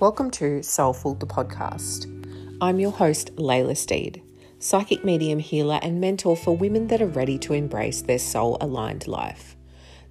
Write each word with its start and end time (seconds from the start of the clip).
Welcome 0.00 0.30
to 0.30 0.62
Soulful, 0.62 1.16
the 1.16 1.26
podcast. 1.26 2.06
I'm 2.58 2.80
your 2.80 2.90
host, 2.90 3.36
Layla 3.36 3.76
Steed, 3.76 4.22
psychic 4.58 5.04
medium 5.04 5.38
healer 5.40 5.78
and 5.82 6.00
mentor 6.00 6.38
for 6.38 6.56
women 6.56 6.86
that 6.86 7.02
are 7.02 7.06
ready 7.06 7.36
to 7.40 7.52
embrace 7.52 8.00
their 8.00 8.18
soul 8.18 8.56
aligned 8.62 9.06
life. 9.06 9.56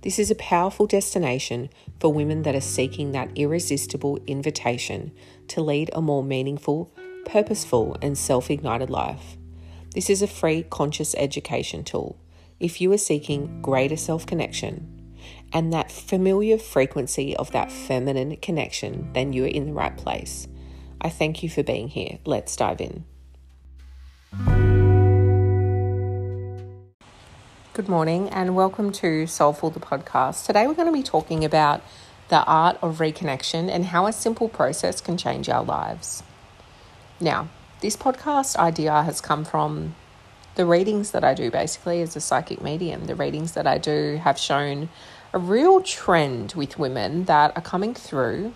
This 0.04 0.20
is 0.20 0.30
a 0.30 0.36
powerful 0.36 0.86
destination 0.86 1.72
for 2.00 2.14
women 2.14 2.44
that 2.44 2.54
are 2.54 2.62
seeking 2.62 3.14
that 3.14 3.36
irresistible 3.36 4.20
invitation 4.28 5.12
to 5.48 5.62
lead 5.62 5.90
a 5.94 6.04
more 6.04 6.24
meaningful, 6.24 6.94
purposeful, 7.26 7.98
and 8.00 8.16
self 8.16 8.52
ignited 8.52 8.92
life. 8.92 9.38
This 9.96 10.12
is 10.12 10.22
a 10.22 10.28
free 10.28 10.62
conscious 10.70 11.16
education 11.16 11.84
tool 11.84 12.16
if 12.60 12.80
you 12.80 12.92
are 12.92 13.00
seeking 13.00 13.60
greater 13.64 13.98
self 13.98 14.28
connection 14.28 14.99
and 15.52 15.74
that 15.74 15.92
familiar 15.92 16.58
frequency 16.58 17.36
of 17.36 17.52
that 17.52 17.72
feminine 17.72 18.38
connection, 18.38 19.12
then 19.14 19.34
you 19.34 19.46
are 19.46 19.48
in 19.48 19.68
the 19.68 19.74
right 19.74 19.96
place. 19.98 20.48
I 21.02 21.10
thank 21.10 21.44
you 21.44 21.50
for 21.50 21.64
being 21.64 21.88
here. 21.88 22.20
Let's 22.26 22.56
dive 22.56 22.82
in. 22.82 23.06
Good 27.74 27.88
morning 27.88 28.30
and 28.30 28.56
welcome 28.56 28.92
to 28.94 29.26
Soulful 29.26 29.70
the 29.70 29.80
podcast. 29.80 30.46
Today 30.46 30.68
we're 30.68 30.74
going 30.74 30.92
to 30.92 30.94
be 30.94 31.04
talking 31.04 31.46
about 31.46 31.82
the 32.28 32.44
art 32.44 32.78
of 32.82 32.98
reconnection 32.98 33.70
and 33.70 33.86
how 33.86 34.06
a 34.06 34.14
simple 34.14 34.50
process 34.50 35.02
can 35.02 35.18
change 35.18 35.50
our 35.50 35.64
lives. 35.64 36.22
Now, 37.20 37.48
this 37.82 37.96
podcast 37.96 38.58
idea 38.58 39.04
has 39.04 39.22
come 39.22 39.46
from 39.46 39.96
the 40.56 40.66
readings 40.66 41.12
that 41.12 41.24
I 41.24 41.34
do 41.34 41.50
basically 41.50 42.02
as 42.02 42.18
a 42.18 42.22
psychic 42.22 42.62
medium. 42.62 43.06
The 43.06 43.16
readings 43.16 43.54
that 43.54 43.66
I 43.66 43.78
do 43.78 44.20
have 44.22 44.38
shown 44.38 44.90
a 45.32 45.40
real 45.40 45.82
trend 45.82 46.54
with 46.54 46.80
women 46.80 47.26
that 47.26 47.56
are 47.56 47.62
coming 47.62 47.94
through. 47.94 48.54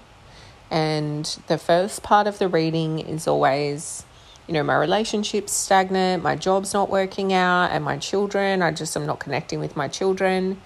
And 0.71 1.25
the 1.47 1.57
first 1.57 2.01
part 2.01 2.25
of 2.25 2.39
the 2.39 2.47
reading 2.47 2.99
is 2.99 3.27
always, 3.27 4.05
you 4.47 4.53
know, 4.53 4.63
my 4.63 4.75
relationship's 4.75 5.51
stagnant, 5.51 6.23
my 6.23 6.35
job's 6.35 6.73
not 6.73 6.89
working 6.89 7.31
out, 7.31 7.69
and 7.71 7.83
my 7.83 7.97
children, 7.97 8.63
I 8.63 8.71
just 8.71 8.97
am 8.97 9.05
not 9.05 9.19
connecting 9.19 9.59
with 9.59 9.75
my 9.75 9.87
children. 9.87 10.61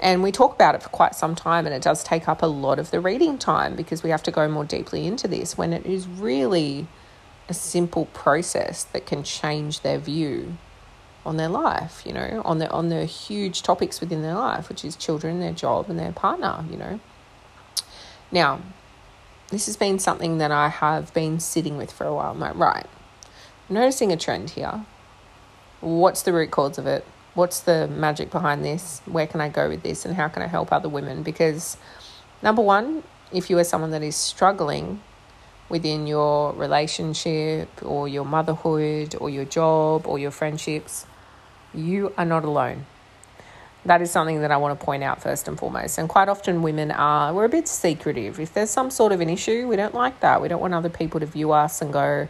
And 0.00 0.22
we 0.22 0.32
talk 0.32 0.54
about 0.54 0.74
it 0.74 0.82
for 0.82 0.90
quite 0.90 1.14
some 1.14 1.34
time, 1.34 1.64
and 1.64 1.74
it 1.74 1.80
does 1.80 2.04
take 2.04 2.28
up 2.28 2.42
a 2.42 2.46
lot 2.46 2.78
of 2.78 2.90
the 2.90 3.00
reading 3.00 3.38
time 3.38 3.74
because 3.74 4.02
we 4.02 4.10
have 4.10 4.22
to 4.24 4.30
go 4.30 4.46
more 4.48 4.64
deeply 4.64 5.06
into 5.06 5.26
this 5.26 5.56
when 5.56 5.72
it 5.72 5.86
is 5.86 6.06
really 6.06 6.86
a 7.48 7.54
simple 7.54 8.04
process 8.06 8.84
that 8.84 9.06
can 9.06 9.22
change 9.22 9.80
their 9.80 9.98
view 9.98 10.58
on 11.26 11.36
their 11.36 11.48
life, 11.48 12.02
you 12.06 12.12
know, 12.12 12.40
on 12.44 12.58
the 12.58 12.70
on 12.70 12.88
the 12.88 13.04
huge 13.04 13.62
topics 13.62 14.00
within 14.00 14.22
their 14.22 14.34
life, 14.34 14.68
which 14.68 14.84
is 14.84 14.94
children, 14.94 15.40
their 15.40 15.52
job, 15.52 15.90
and 15.90 15.98
their 15.98 16.12
partner, 16.12 16.64
you 16.70 16.76
know. 16.76 17.00
Now, 18.30 18.60
this 19.48 19.66
has 19.66 19.76
been 19.76 19.98
something 19.98 20.38
that 20.38 20.52
I 20.52 20.68
have 20.68 21.12
been 21.12 21.40
sitting 21.40 21.76
with 21.76 21.92
for 21.92 22.06
a 22.06 22.14
while. 22.14 22.30
I'm 22.30 22.40
like, 22.40 22.54
right, 22.54 22.86
I'm 23.68 23.74
noticing 23.74 24.12
a 24.12 24.16
trend 24.16 24.50
here. 24.50 24.86
What's 25.80 26.22
the 26.22 26.32
root 26.32 26.50
cause 26.52 26.78
of 26.78 26.86
it? 26.86 27.04
What's 27.34 27.60
the 27.60 27.88
magic 27.88 28.30
behind 28.30 28.64
this? 28.64 29.02
Where 29.04 29.26
can 29.26 29.40
I 29.40 29.48
go 29.48 29.68
with 29.68 29.82
this? 29.82 30.06
And 30.06 30.14
how 30.14 30.28
can 30.28 30.42
I 30.42 30.46
help 30.46 30.72
other 30.72 30.88
women? 30.88 31.22
Because, 31.22 31.76
number 32.40 32.62
one, 32.62 33.02
if 33.32 33.50
you 33.50 33.58
are 33.58 33.64
someone 33.64 33.90
that 33.90 34.02
is 34.02 34.16
struggling 34.16 35.00
within 35.68 36.06
your 36.06 36.52
relationship 36.52 37.68
or 37.82 38.06
your 38.06 38.24
motherhood 38.24 39.16
or 39.20 39.28
your 39.28 39.44
job 39.44 40.06
or 40.06 40.18
your 40.18 40.30
friendships, 40.30 41.04
you 41.74 42.12
are 42.16 42.24
not 42.24 42.44
alone. 42.44 42.86
That 43.84 44.02
is 44.02 44.10
something 44.10 44.40
that 44.40 44.50
I 44.50 44.56
want 44.56 44.78
to 44.78 44.84
point 44.84 45.04
out 45.04 45.22
first 45.22 45.46
and 45.46 45.56
foremost. 45.56 45.98
And 45.98 46.08
quite 46.08 46.28
often, 46.28 46.62
women 46.62 46.90
are, 46.90 47.32
we're 47.32 47.44
a 47.44 47.48
bit 47.48 47.68
secretive. 47.68 48.40
If 48.40 48.52
there's 48.52 48.70
some 48.70 48.90
sort 48.90 49.12
of 49.12 49.20
an 49.20 49.30
issue, 49.30 49.68
we 49.68 49.76
don't 49.76 49.94
like 49.94 50.20
that. 50.20 50.42
We 50.42 50.48
don't 50.48 50.60
want 50.60 50.74
other 50.74 50.88
people 50.88 51.20
to 51.20 51.26
view 51.26 51.52
us 51.52 51.80
and 51.80 51.92
go, 51.92 52.28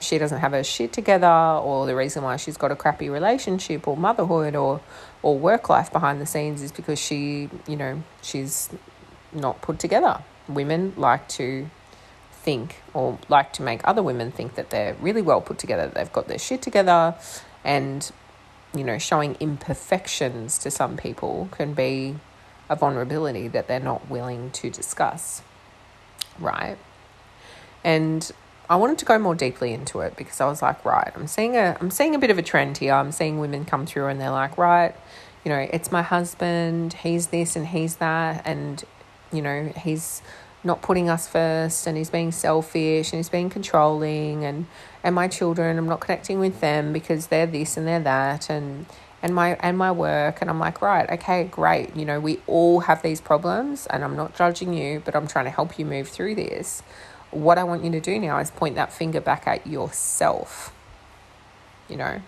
she 0.00 0.18
doesn't 0.18 0.38
have 0.38 0.52
her 0.52 0.64
shit 0.64 0.92
together, 0.92 1.26
or 1.26 1.86
the 1.86 1.94
reason 1.94 2.22
why 2.22 2.36
she's 2.36 2.56
got 2.56 2.70
a 2.70 2.76
crappy 2.76 3.10
relationship 3.10 3.86
or 3.86 3.96
motherhood 3.96 4.54
or, 4.54 4.80
or 5.22 5.38
work 5.38 5.68
life 5.68 5.92
behind 5.92 6.20
the 6.20 6.26
scenes 6.26 6.62
is 6.62 6.72
because 6.72 6.98
she, 6.98 7.48
you 7.66 7.76
know, 7.76 8.02
she's 8.22 8.70
not 9.32 9.60
put 9.60 9.78
together. 9.78 10.22
Women 10.48 10.94
like 10.96 11.28
to 11.30 11.68
think 12.32 12.76
or 12.94 13.18
like 13.28 13.52
to 13.54 13.62
make 13.62 13.80
other 13.84 14.02
women 14.02 14.30
think 14.30 14.54
that 14.54 14.70
they're 14.70 14.94
really 15.00 15.22
well 15.22 15.40
put 15.40 15.58
together, 15.58 15.90
they've 15.94 16.12
got 16.12 16.28
their 16.28 16.38
shit 16.38 16.62
together, 16.62 17.14
and 17.64 18.10
you 18.74 18.84
know, 18.84 18.98
showing 18.98 19.36
imperfections 19.40 20.58
to 20.58 20.70
some 20.70 20.96
people 20.96 21.48
can 21.52 21.74
be 21.74 22.16
a 22.68 22.76
vulnerability 22.76 23.48
that 23.48 23.66
they're 23.66 23.80
not 23.80 24.10
willing 24.10 24.50
to 24.50 24.70
discuss, 24.70 25.42
right? 26.38 26.76
And 27.82 28.30
I 28.68 28.76
wanted 28.76 28.98
to 28.98 29.04
go 29.04 29.18
more 29.18 29.34
deeply 29.34 29.72
into 29.72 30.00
it 30.00 30.16
because 30.16 30.40
I 30.40 30.46
was 30.46 30.60
like, 30.60 30.84
right, 30.84 31.10
I'm 31.16 31.26
seeing 31.26 31.56
a 31.56 31.76
I'm 31.80 31.90
seeing 31.90 32.14
a 32.14 32.18
bit 32.18 32.30
of 32.30 32.38
a 32.38 32.42
trend 32.42 32.78
here. 32.78 32.92
I'm 32.92 33.12
seeing 33.12 33.38
women 33.38 33.64
come 33.64 33.86
through 33.86 34.08
and 34.08 34.20
they're 34.20 34.30
like, 34.30 34.58
right, 34.58 34.94
you 35.44 35.50
know, 35.50 35.66
it's 35.72 35.90
my 35.90 36.02
husband, 36.02 36.92
he's 36.92 37.28
this 37.28 37.56
and 37.56 37.68
he's 37.68 37.96
that 37.96 38.46
and 38.46 38.84
you 39.32 39.42
know, 39.42 39.72
he's 39.76 40.22
not 40.68 40.82
putting 40.82 41.08
us 41.08 41.26
first 41.26 41.88
and 41.88 41.96
he's 41.96 42.10
being 42.10 42.30
selfish 42.30 43.12
and 43.12 43.18
he's 43.18 43.28
being 43.28 43.50
controlling 43.50 44.44
and 44.44 44.66
and 45.02 45.14
my 45.14 45.26
children 45.26 45.76
I'm 45.76 45.88
not 45.88 46.00
connecting 46.00 46.38
with 46.38 46.60
them 46.60 46.92
because 46.92 47.26
they're 47.26 47.46
this 47.46 47.76
and 47.76 47.88
they're 47.88 47.98
that 48.00 48.48
and 48.48 48.86
and 49.20 49.34
my 49.34 49.56
and 49.60 49.76
my 49.76 49.90
work 49.90 50.40
and 50.40 50.48
I'm 50.48 50.60
like 50.60 50.80
right 50.80 51.10
okay 51.10 51.44
great 51.44 51.96
you 51.96 52.04
know 52.04 52.20
we 52.20 52.40
all 52.46 52.80
have 52.80 53.02
these 53.02 53.20
problems 53.20 53.86
and 53.88 54.04
I'm 54.04 54.14
not 54.14 54.36
judging 54.36 54.72
you 54.72 55.02
but 55.04 55.16
I'm 55.16 55.26
trying 55.26 55.46
to 55.46 55.50
help 55.50 55.78
you 55.78 55.84
move 55.84 56.08
through 56.08 56.36
this. 56.36 56.84
What 57.32 57.58
I 57.58 57.64
want 57.64 57.84
you 57.84 57.90
to 57.90 58.00
do 58.00 58.18
now 58.20 58.38
is 58.38 58.50
point 58.52 58.76
that 58.76 58.92
finger 58.92 59.20
back 59.20 59.48
at 59.48 59.66
yourself 59.66 60.72
you 61.88 61.96
know? 61.96 62.20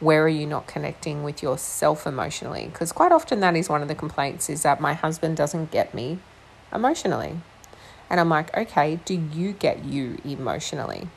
Where 0.00 0.24
are 0.24 0.28
you 0.28 0.46
not 0.46 0.66
connecting 0.66 1.22
with 1.22 1.42
yourself 1.42 2.06
emotionally? 2.06 2.66
Because 2.66 2.90
quite 2.90 3.12
often 3.12 3.40
that 3.40 3.54
is 3.54 3.68
one 3.68 3.82
of 3.82 3.88
the 3.88 3.94
complaints 3.94 4.50
is 4.50 4.62
that 4.62 4.80
my 4.80 4.94
husband 4.94 5.36
doesn't 5.36 5.70
get 5.70 5.94
me 5.94 6.18
emotionally 6.72 7.36
and 8.12 8.20
I'm 8.20 8.28
like, 8.28 8.54
okay, 8.54 9.00
do 9.06 9.14
you 9.14 9.52
get 9.52 9.86
you 9.86 10.18
emotionally? 10.22 11.08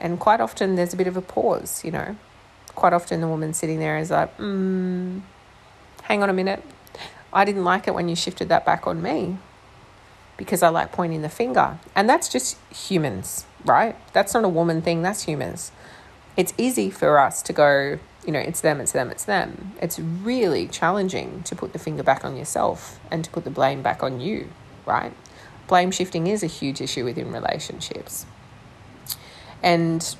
And 0.00 0.18
quite 0.18 0.40
often 0.40 0.74
there's 0.74 0.94
a 0.94 0.96
bit 0.96 1.06
of 1.06 1.18
a 1.18 1.20
pause, 1.20 1.84
you 1.84 1.90
know. 1.90 2.16
Quite 2.74 2.94
often 2.94 3.20
the 3.20 3.28
woman 3.28 3.52
sitting 3.52 3.78
there 3.78 3.98
is 3.98 4.10
like, 4.10 4.34
mm, 4.38 5.20
hang 6.04 6.22
on 6.22 6.30
a 6.30 6.32
minute. 6.32 6.64
I 7.30 7.44
didn't 7.44 7.64
like 7.64 7.86
it 7.86 7.94
when 7.94 8.08
you 8.08 8.16
shifted 8.16 8.48
that 8.48 8.64
back 8.64 8.86
on 8.86 9.02
me 9.02 9.36
because 10.38 10.62
I 10.62 10.70
like 10.70 10.92
pointing 10.92 11.20
the 11.20 11.28
finger. 11.28 11.78
And 11.94 12.08
that's 12.08 12.30
just 12.30 12.56
humans, 12.72 13.44
right? 13.66 13.94
That's 14.14 14.32
not 14.32 14.44
a 14.44 14.48
woman 14.48 14.80
thing, 14.80 15.02
that's 15.02 15.24
humans. 15.24 15.72
It's 16.38 16.54
easy 16.56 16.88
for 16.88 17.18
us 17.18 17.42
to 17.42 17.52
go, 17.52 17.98
you 18.24 18.32
know, 18.32 18.38
it's 18.38 18.62
them, 18.62 18.80
it's 18.80 18.92
them, 18.92 19.10
it's 19.10 19.24
them. 19.24 19.72
It's 19.82 19.98
really 19.98 20.68
challenging 20.68 21.42
to 21.42 21.54
put 21.54 21.74
the 21.74 21.78
finger 21.78 22.02
back 22.02 22.24
on 22.24 22.34
yourself 22.34 22.98
and 23.10 23.22
to 23.24 23.30
put 23.30 23.44
the 23.44 23.50
blame 23.50 23.82
back 23.82 24.02
on 24.02 24.20
you, 24.20 24.48
right? 24.86 25.12
Blame 25.68 25.90
shifting 25.90 26.26
is 26.26 26.42
a 26.42 26.46
huge 26.46 26.80
issue 26.80 27.04
within 27.04 27.30
relationships. 27.30 28.26
And 29.62 30.16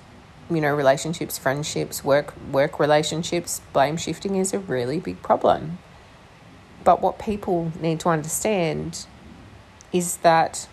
you 0.51 0.61
know, 0.61 0.75
relationships, 0.75 1.37
friendships, 1.37 2.05
work 2.05 2.35
work 2.53 2.79
relationships, 2.79 3.61
blame 3.73 3.97
shifting 3.97 4.37
is 4.37 4.55
a 4.55 4.59
really 4.59 5.01
big 5.01 5.21
problem. 5.23 5.79
But 6.85 7.03
what 7.03 7.19
people 7.19 7.73
need 7.81 8.01
to 8.01 8.11
understand 8.11 9.07
is 9.93 10.19
that 10.19 10.69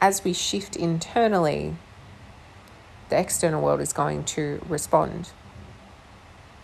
as 0.00 0.24
we 0.24 0.32
shift 0.32 0.74
internally, 0.74 1.76
the 3.08 3.18
external 3.18 3.62
world 3.62 3.80
is 3.80 3.92
going 3.92 4.24
to 4.24 4.60
respond. 4.68 5.30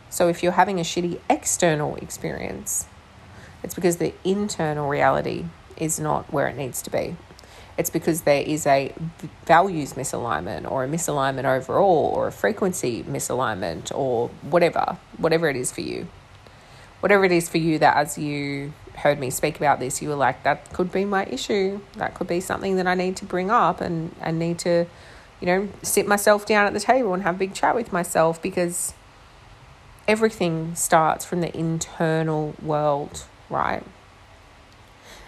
So 0.08 0.28
if 0.28 0.42
you're 0.42 0.52
having 0.52 0.80
a 0.80 0.82
shitty 0.82 1.20
external 1.28 1.96
experience, 1.96 2.86
it's 3.62 3.74
because 3.74 3.98
the 3.98 4.14
internal 4.24 4.88
reality 4.88 5.46
is 5.76 6.00
not 6.00 6.32
where 6.32 6.48
it 6.48 6.56
needs 6.56 6.80
to 6.82 6.90
be 6.90 7.16
it's 7.78 7.90
because 7.90 8.22
there 8.22 8.42
is 8.42 8.66
a 8.66 8.92
values 9.44 9.92
misalignment 9.94 10.70
or 10.70 10.84
a 10.84 10.88
misalignment 10.88 11.44
overall 11.44 12.12
or 12.14 12.28
a 12.28 12.32
frequency 12.32 13.02
misalignment 13.04 13.94
or 13.94 14.28
whatever, 14.42 14.96
whatever 15.18 15.48
it 15.48 15.56
is 15.56 15.70
for 15.70 15.82
you. 15.82 16.08
Whatever 17.00 17.24
it 17.24 17.32
is 17.32 17.48
for 17.48 17.58
you 17.58 17.78
that 17.78 17.96
as 17.96 18.16
you 18.16 18.72
heard 18.96 19.20
me 19.20 19.28
speak 19.28 19.58
about 19.58 19.78
this, 19.78 20.00
you 20.00 20.08
were 20.08 20.14
like, 20.14 20.42
that 20.44 20.72
could 20.72 20.90
be 20.90 21.04
my 21.04 21.26
issue. 21.26 21.80
That 21.96 22.14
could 22.14 22.26
be 22.26 22.40
something 22.40 22.76
that 22.76 22.86
I 22.86 22.94
need 22.94 23.16
to 23.16 23.26
bring 23.26 23.50
up 23.50 23.82
and, 23.82 24.14
and 24.22 24.38
need 24.38 24.58
to, 24.60 24.86
you 25.40 25.46
know, 25.46 25.68
sit 25.82 26.08
myself 26.08 26.46
down 26.46 26.66
at 26.66 26.72
the 26.72 26.80
table 26.80 27.12
and 27.12 27.22
have 27.22 27.34
a 27.34 27.38
big 27.38 27.52
chat 27.52 27.74
with 27.74 27.92
myself 27.92 28.40
because 28.40 28.94
everything 30.08 30.74
starts 30.74 31.26
from 31.26 31.42
the 31.42 31.56
internal 31.56 32.54
world, 32.62 33.24
right? 33.50 33.82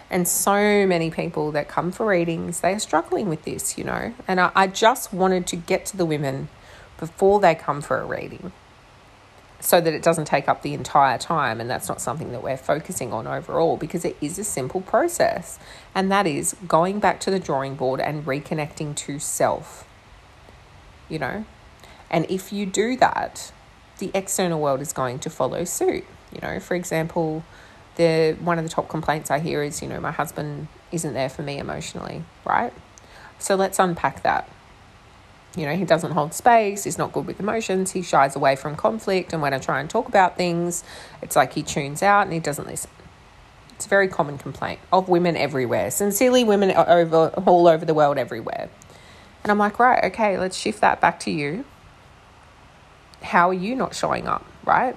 And 0.09 0.27
so 0.27 0.87
many 0.87 1.11
people 1.11 1.51
that 1.51 1.67
come 1.67 1.91
for 1.91 2.05
readings, 2.07 2.61
they 2.61 2.73
are 2.73 2.79
struggling 2.79 3.29
with 3.29 3.43
this, 3.43 3.77
you 3.77 3.83
know. 3.83 4.13
And 4.27 4.39
I, 4.39 4.51
I 4.55 4.67
just 4.67 5.13
wanted 5.13 5.45
to 5.47 5.55
get 5.55 5.85
to 5.87 5.97
the 5.97 6.05
women 6.05 6.49
before 6.97 7.39
they 7.39 7.55
come 7.55 7.81
for 7.81 7.97
a 7.99 8.05
reading. 8.05 8.51
so 9.59 9.81
that 9.81 9.93
it 9.93 10.01
doesn't 10.01 10.25
take 10.25 10.47
up 10.47 10.61
the 10.61 10.73
entire 10.73 11.17
time 11.17 11.59
and 11.59 11.69
that's 11.69 11.89
not 11.89 11.99
something 12.01 12.31
that 12.31 12.41
we're 12.41 12.57
focusing 12.57 13.11
on 13.11 13.27
overall 13.27 13.75
because 13.77 14.05
it 14.05 14.15
is 14.21 14.39
a 14.39 14.43
simple 14.43 14.81
process 14.81 15.59
and 15.93 16.09
that 16.11 16.25
is 16.25 16.55
going 16.67 16.99
back 16.99 17.19
to 17.19 17.29
the 17.29 17.39
drawing 17.39 17.75
board 17.75 17.99
and 17.99 18.25
reconnecting 18.25 18.95
to 18.95 19.19
self 19.19 19.85
you 21.09 21.19
know 21.19 21.45
and 22.09 22.25
if 22.29 22.53
you 22.53 22.65
do 22.65 22.95
that 22.95 23.51
the 23.99 24.09
external 24.13 24.59
world 24.61 24.79
is 24.79 24.93
going 24.93 25.19
to 25.19 25.29
follow 25.29 25.63
suit 25.65 26.05
you 26.31 26.39
know 26.41 26.59
for 26.59 26.75
example 26.75 27.43
the 27.99 28.35
one 28.41 28.57
of 28.57 28.63
the 28.63 28.69
top 28.69 28.87
complaints 28.89 29.29
i 29.29 29.39
hear 29.39 29.61
is 29.61 29.81
you 29.81 29.87
know 29.87 29.99
my 29.99 30.11
husband 30.11 30.67
isn't 30.91 31.13
there 31.13 31.29
for 31.29 31.43
me 31.43 31.57
emotionally 31.59 32.23
right 32.45 32.73
so 33.37 33.55
let's 33.55 33.77
unpack 33.77 34.23
that 34.23 34.49
you 35.55 35.65
know, 35.65 35.75
he 35.75 35.83
doesn't 35.83 36.11
hold 36.11 36.33
space, 36.33 36.83
he's 36.83 36.97
not 36.97 37.11
good 37.11 37.25
with 37.25 37.39
emotions, 37.39 37.91
he 37.91 38.01
shies 38.01 38.35
away 38.35 38.55
from 38.55 38.75
conflict. 38.75 39.33
And 39.33 39.41
when 39.41 39.53
I 39.53 39.59
try 39.59 39.79
and 39.79 39.89
talk 39.89 40.07
about 40.07 40.37
things, 40.37 40.83
it's 41.21 41.35
like 41.35 41.53
he 41.53 41.63
tunes 41.63 42.03
out 42.03 42.23
and 42.23 42.33
he 42.33 42.39
doesn't 42.39 42.67
listen. 42.67 42.91
It's 43.71 43.85
a 43.85 43.89
very 43.89 44.07
common 44.07 44.37
complaint 44.37 44.79
of 44.91 45.09
women 45.09 45.35
everywhere, 45.35 45.89
sincerely, 45.89 46.43
women 46.43 46.71
over, 46.71 47.29
all 47.45 47.67
over 47.67 47.83
the 47.85 47.93
world, 47.93 48.17
everywhere. 48.17 48.69
And 49.43 49.51
I'm 49.51 49.57
like, 49.57 49.79
right, 49.79 50.03
okay, 50.05 50.37
let's 50.37 50.57
shift 50.57 50.81
that 50.81 51.01
back 51.01 51.19
to 51.21 51.31
you. 51.31 51.65
How 53.23 53.49
are 53.49 53.53
you 53.53 53.75
not 53.75 53.95
showing 53.95 54.27
up, 54.27 54.45
right? 54.65 54.95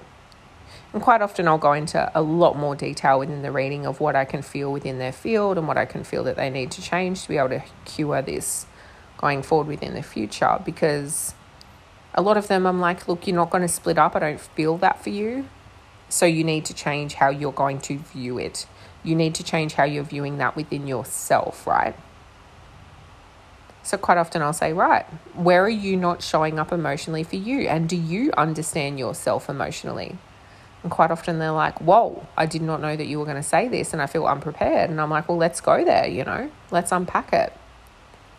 And 0.92 1.00
quite 1.00 1.22
often, 1.22 1.48
I'll 1.48 1.56
go 1.56 1.72
into 1.72 2.10
a 2.14 2.20
lot 2.20 2.58
more 2.58 2.76
detail 2.76 3.18
within 3.18 3.42
the 3.42 3.50
reading 3.50 3.86
of 3.86 4.00
what 4.00 4.14
I 4.14 4.26
can 4.26 4.42
feel 4.42 4.70
within 4.70 4.98
their 4.98 5.12
field 5.12 5.56
and 5.56 5.66
what 5.66 5.78
I 5.78 5.86
can 5.86 6.04
feel 6.04 6.24
that 6.24 6.36
they 6.36 6.50
need 6.50 6.70
to 6.72 6.82
change 6.82 7.22
to 7.22 7.28
be 7.28 7.38
able 7.38 7.48
to 7.50 7.62
cure 7.86 8.20
this 8.20 8.66
going 9.16 9.42
forward 9.42 9.68
within 9.68 9.94
the 9.94 10.02
future 10.02 10.60
because 10.64 11.34
a 12.14 12.20
lot 12.20 12.36
of 12.36 12.48
them 12.48 12.66
I'm 12.66 12.80
like, 12.80 13.08
look, 13.08 13.26
you're 13.26 13.36
not 13.36 13.48
going 13.48 13.62
to 13.62 13.68
split 13.68 13.96
up. 13.96 14.14
I 14.14 14.18
don't 14.18 14.40
feel 14.40 14.76
that 14.78 15.02
for 15.02 15.10
you. 15.10 15.48
So 16.10 16.26
you 16.26 16.44
need 16.44 16.66
to 16.66 16.74
change 16.74 17.14
how 17.14 17.30
you're 17.30 17.52
going 17.52 17.80
to 17.82 17.96
view 17.98 18.38
it. 18.38 18.66
You 19.02 19.14
need 19.14 19.34
to 19.36 19.44
change 19.44 19.72
how 19.74 19.84
you're 19.84 20.04
viewing 20.04 20.36
that 20.38 20.56
within 20.56 20.86
yourself, 20.86 21.66
right? 21.66 21.96
So 23.82 23.96
quite 23.96 24.18
often 24.18 24.42
I'll 24.42 24.52
say, 24.52 24.74
right, 24.74 25.06
where 25.34 25.64
are 25.64 25.70
you 25.70 25.96
not 25.96 26.22
showing 26.22 26.58
up 26.58 26.70
emotionally 26.70 27.24
for 27.24 27.36
you? 27.36 27.66
And 27.66 27.88
do 27.88 27.96
you 27.96 28.30
understand 28.36 28.98
yourself 28.98 29.48
emotionally? 29.48 30.18
And 30.82 30.90
quite 30.90 31.10
often 31.10 31.38
they're 31.38 31.52
like, 31.52 31.80
whoa, 31.80 32.26
I 32.36 32.46
did 32.46 32.62
not 32.62 32.80
know 32.80 32.96
that 32.96 33.06
you 33.06 33.18
were 33.18 33.24
going 33.24 33.36
to 33.36 33.42
say 33.42 33.68
this 33.68 33.92
and 33.92 34.02
I 34.02 34.06
feel 34.06 34.26
unprepared. 34.26 34.90
And 34.90 35.00
I'm 35.00 35.10
like, 35.10 35.28
well, 35.28 35.38
let's 35.38 35.60
go 35.60 35.84
there, 35.84 36.06
you 36.06 36.24
know, 36.24 36.50
let's 36.70 36.90
unpack 36.90 37.32
it. 37.32 37.52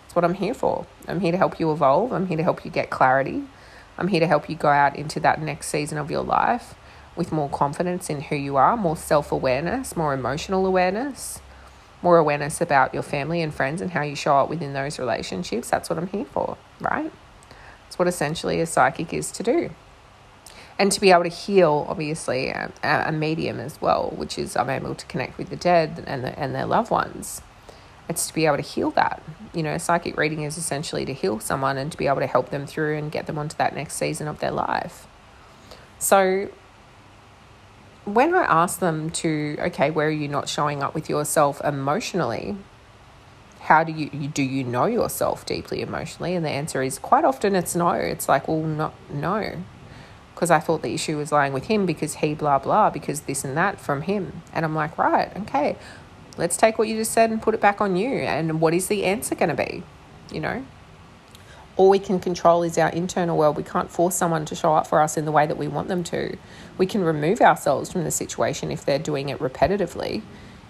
That's 0.04 0.16
what 0.16 0.26
I'm 0.26 0.34
here 0.34 0.54
for. 0.54 0.86
I'm 1.08 1.22
here 1.22 1.32
to 1.32 1.38
help 1.38 1.60
you 1.60 1.72
evolve. 1.72 2.12
I'm 2.12 2.28
here 2.28 2.38
to 2.38 2.44
help 2.44 2.66
you 2.66 2.72
get 2.72 2.90
clarity. 2.90 3.44
I'm 3.98 4.10
here 4.10 4.20
to 4.20 4.28
help 4.28 4.50
you 4.50 4.56
go 4.56 4.70
out 4.70 4.96
into 4.96 5.20
that 5.22 5.42
next 5.42 5.68
season 5.68 5.98
of 5.98 6.12
your 6.12 6.24
life 6.24 6.76
with 7.16 7.32
more 7.32 7.50
confidence 7.50 8.10
in 8.10 8.22
who 8.22 8.36
you 8.36 8.58
are, 8.58 8.76
more 8.76 8.98
self 8.98 9.32
awareness, 9.32 9.96
more 9.96 10.14
emotional 10.14 10.66
awareness, 10.66 11.40
more 12.02 12.18
awareness 12.18 12.60
about 12.60 12.94
your 12.94 13.04
family 13.04 13.42
and 13.42 13.54
friends 13.54 13.82
and 13.82 13.92
how 13.92 14.02
you 14.02 14.16
show 14.16 14.38
up 14.38 14.50
within 14.50 14.74
those 14.74 15.00
relationships. 15.00 15.70
That's 15.70 15.90
what 15.90 15.98
I'm 15.98 16.08
here 16.08 16.26
for, 16.26 16.58
right? 16.80 17.12
It's 17.88 17.98
what 17.98 18.08
essentially 18.08 18.60
a 18.60 18.66
psychic 18.66 19.14
is 19.14 19.32
to 19.32 19.44
do. 19.44 19.70
And 20.80 20.92
to 20.92 21.00
be 21.00 21.12
able 21.12 21.24
to 21.24 21.30
heal, 21.30 21.86
obviously, 21.88 22.50
a, 22.50 22.72
a 22.84 23.12
medium 23.12 23.60
as 23.60 23.80
well, 23.80 24.12
which 24.16 24.40
is 24.40 24.58
I'm 24.58 24.70
able 24.70 24.96
to 24.96 25.06
connect 25.06 25.38
with 25.38 25.50
the 25.50 25.56
dead 25.56 26.04
and, 26.08 26.24
the, 26.24 26.38
and 26.38 26.56
their 26.56 26.66
loved 26.66 26.90
ones 26.90 27.42
it's 28.10 28.28
to 28.28 28.34
be 28.34 28.46
able 28.46 28.58
to 28.58 28.62
heal 28.62 28.92
that. 28.92 29.22
You 29.54 29.64
know, 29.64 29.78
psychic 29.78 30.18
reading 30.18 30.44
is 30.44 30.58
essentially 30.58 31.06
to 31.06 31.14
heal 31.14 31.40
someone 31.40 31.78
and 31.78 31.92
to 31.92 31.98
be 31.98 32.08
able 32.08 32.20
to 32.20 32.28
help 32.28 32.50
them 32.50 32.66
through 32.66 32.98
and 32.98 33.12
get 33.12 33.28
them 33.28 33.38
onto 33.38 33.56
that 33.58 33.76
next 33.76 33.96
season 33.96 34.28
of 34.28 34.40
their 34.40 34.52
life. 34.52 35.08
So, 36.00 36.50
when 38.06 38.36
I 38.36 38.44
ask 38.44 38.80
them 38.80 39.10
to, 39.12 39.56
okay, 39.60 39.90
where 39.90 40.08
are 40.08 40.12
you 40.12 40.28
not 40.28 40.50
showing 40.50 40.84
up 40.84 40.94
with 40.94 41.10
yourself 41.10 41.62
emotionally? 41.64 42.58
How 43.62 43.86
do 43.86 43.94
you, 43.94 44.10
do 44.10 44.44
you 44.44 44.66
know 44.66 44.86
yourself 44.86 45.46
deeply 45.46 45.82
emotionally? 45.82 46.36
And 46.36 46.46
the 46.46 46.50
answer 46.50 46.84
is 46.84 47.00
quite 47.00 47.24
often 47.24 47.56
it's 47.56 47.76
no. 47.76 47.92
It's 47.92 48.28
like, 48.28 48.50
well, 48.50 48.62
not 48.62 48.94
no, 49.10 49.64
because 50.34 50.52
I 50.52 50.60
thought 50.60 50.82
the 50.82 50.94
issue 50.94 51.18
was 51.18 51.32
lying 51.32 51.54
with 51.54 51.66
him 51.66 51.86
because 51.86 52.16
he 52.16 52.34
blah 52.34 52.60
blah 52.60 52.90
because 52.90 53.22
this 53.22 53.44
and 53.44 53.56
that 53.58 53.80
from 53.80 54.04
him. 54.04 54.42
And 54.54 54.66
I'm 54.66 54.76
like, 54.76 54.98
right, 54.98 55.36
okay 55.42 55.78
let's 56.38 56.58
take 56.58 56.78
what 56.78 56.88
you 56.88 56.96
just 56.96 57.12
said 57.12 57.30
and 57.30 57.42
put 57.42 57.54
it 57.54 57.62
back 57.62 57.82
on 57.82 57.96
you. 57.96 58.10
And 58.10 58.62
what 58.62 58.74
is 58.74 58.88
the 58.88 59.06
answer 59.06 59.36
going 59.36 59.56
to 59.56 59.56
be? 59.56 59.84
You 60.32 60.42
know? 60.42 60.66
All 61.76 61.90
we 61.90 62.00
can 62.00 62.20
control 62.20 62.64
is 62.64 62.78
our 62.78 62.90
internal 62.90 63.38
world. 63.38 63.58
We 63.58 63.64
can't 63.64 63.90
force 63.90 64.16
someone 64.16 64.46
to 64.46 64.56
show 64.56 64.76
up 64.76 64.86
for 64.86 65.02
us 65.02 65.18
in 65.18 65.26
the 65.26 65.32
way 65.32 65.48
that 65.48 65.58
we 65.58 65.68
want 65.68 65.88
them 65.88 66.04
to. 66.06 66.38
We 66.78 66.86
can 66.86 67.04
remove 67.04 67.42
ourselves 67.42 67.92
from 67.92 68.04
the 68.04 68.12
situation 68.12 68.72
if 68.72 68.86
they're 68.86 69.00
doing 69.00 69.30
it 69.30 69.40
repetitively, 69.40 70.22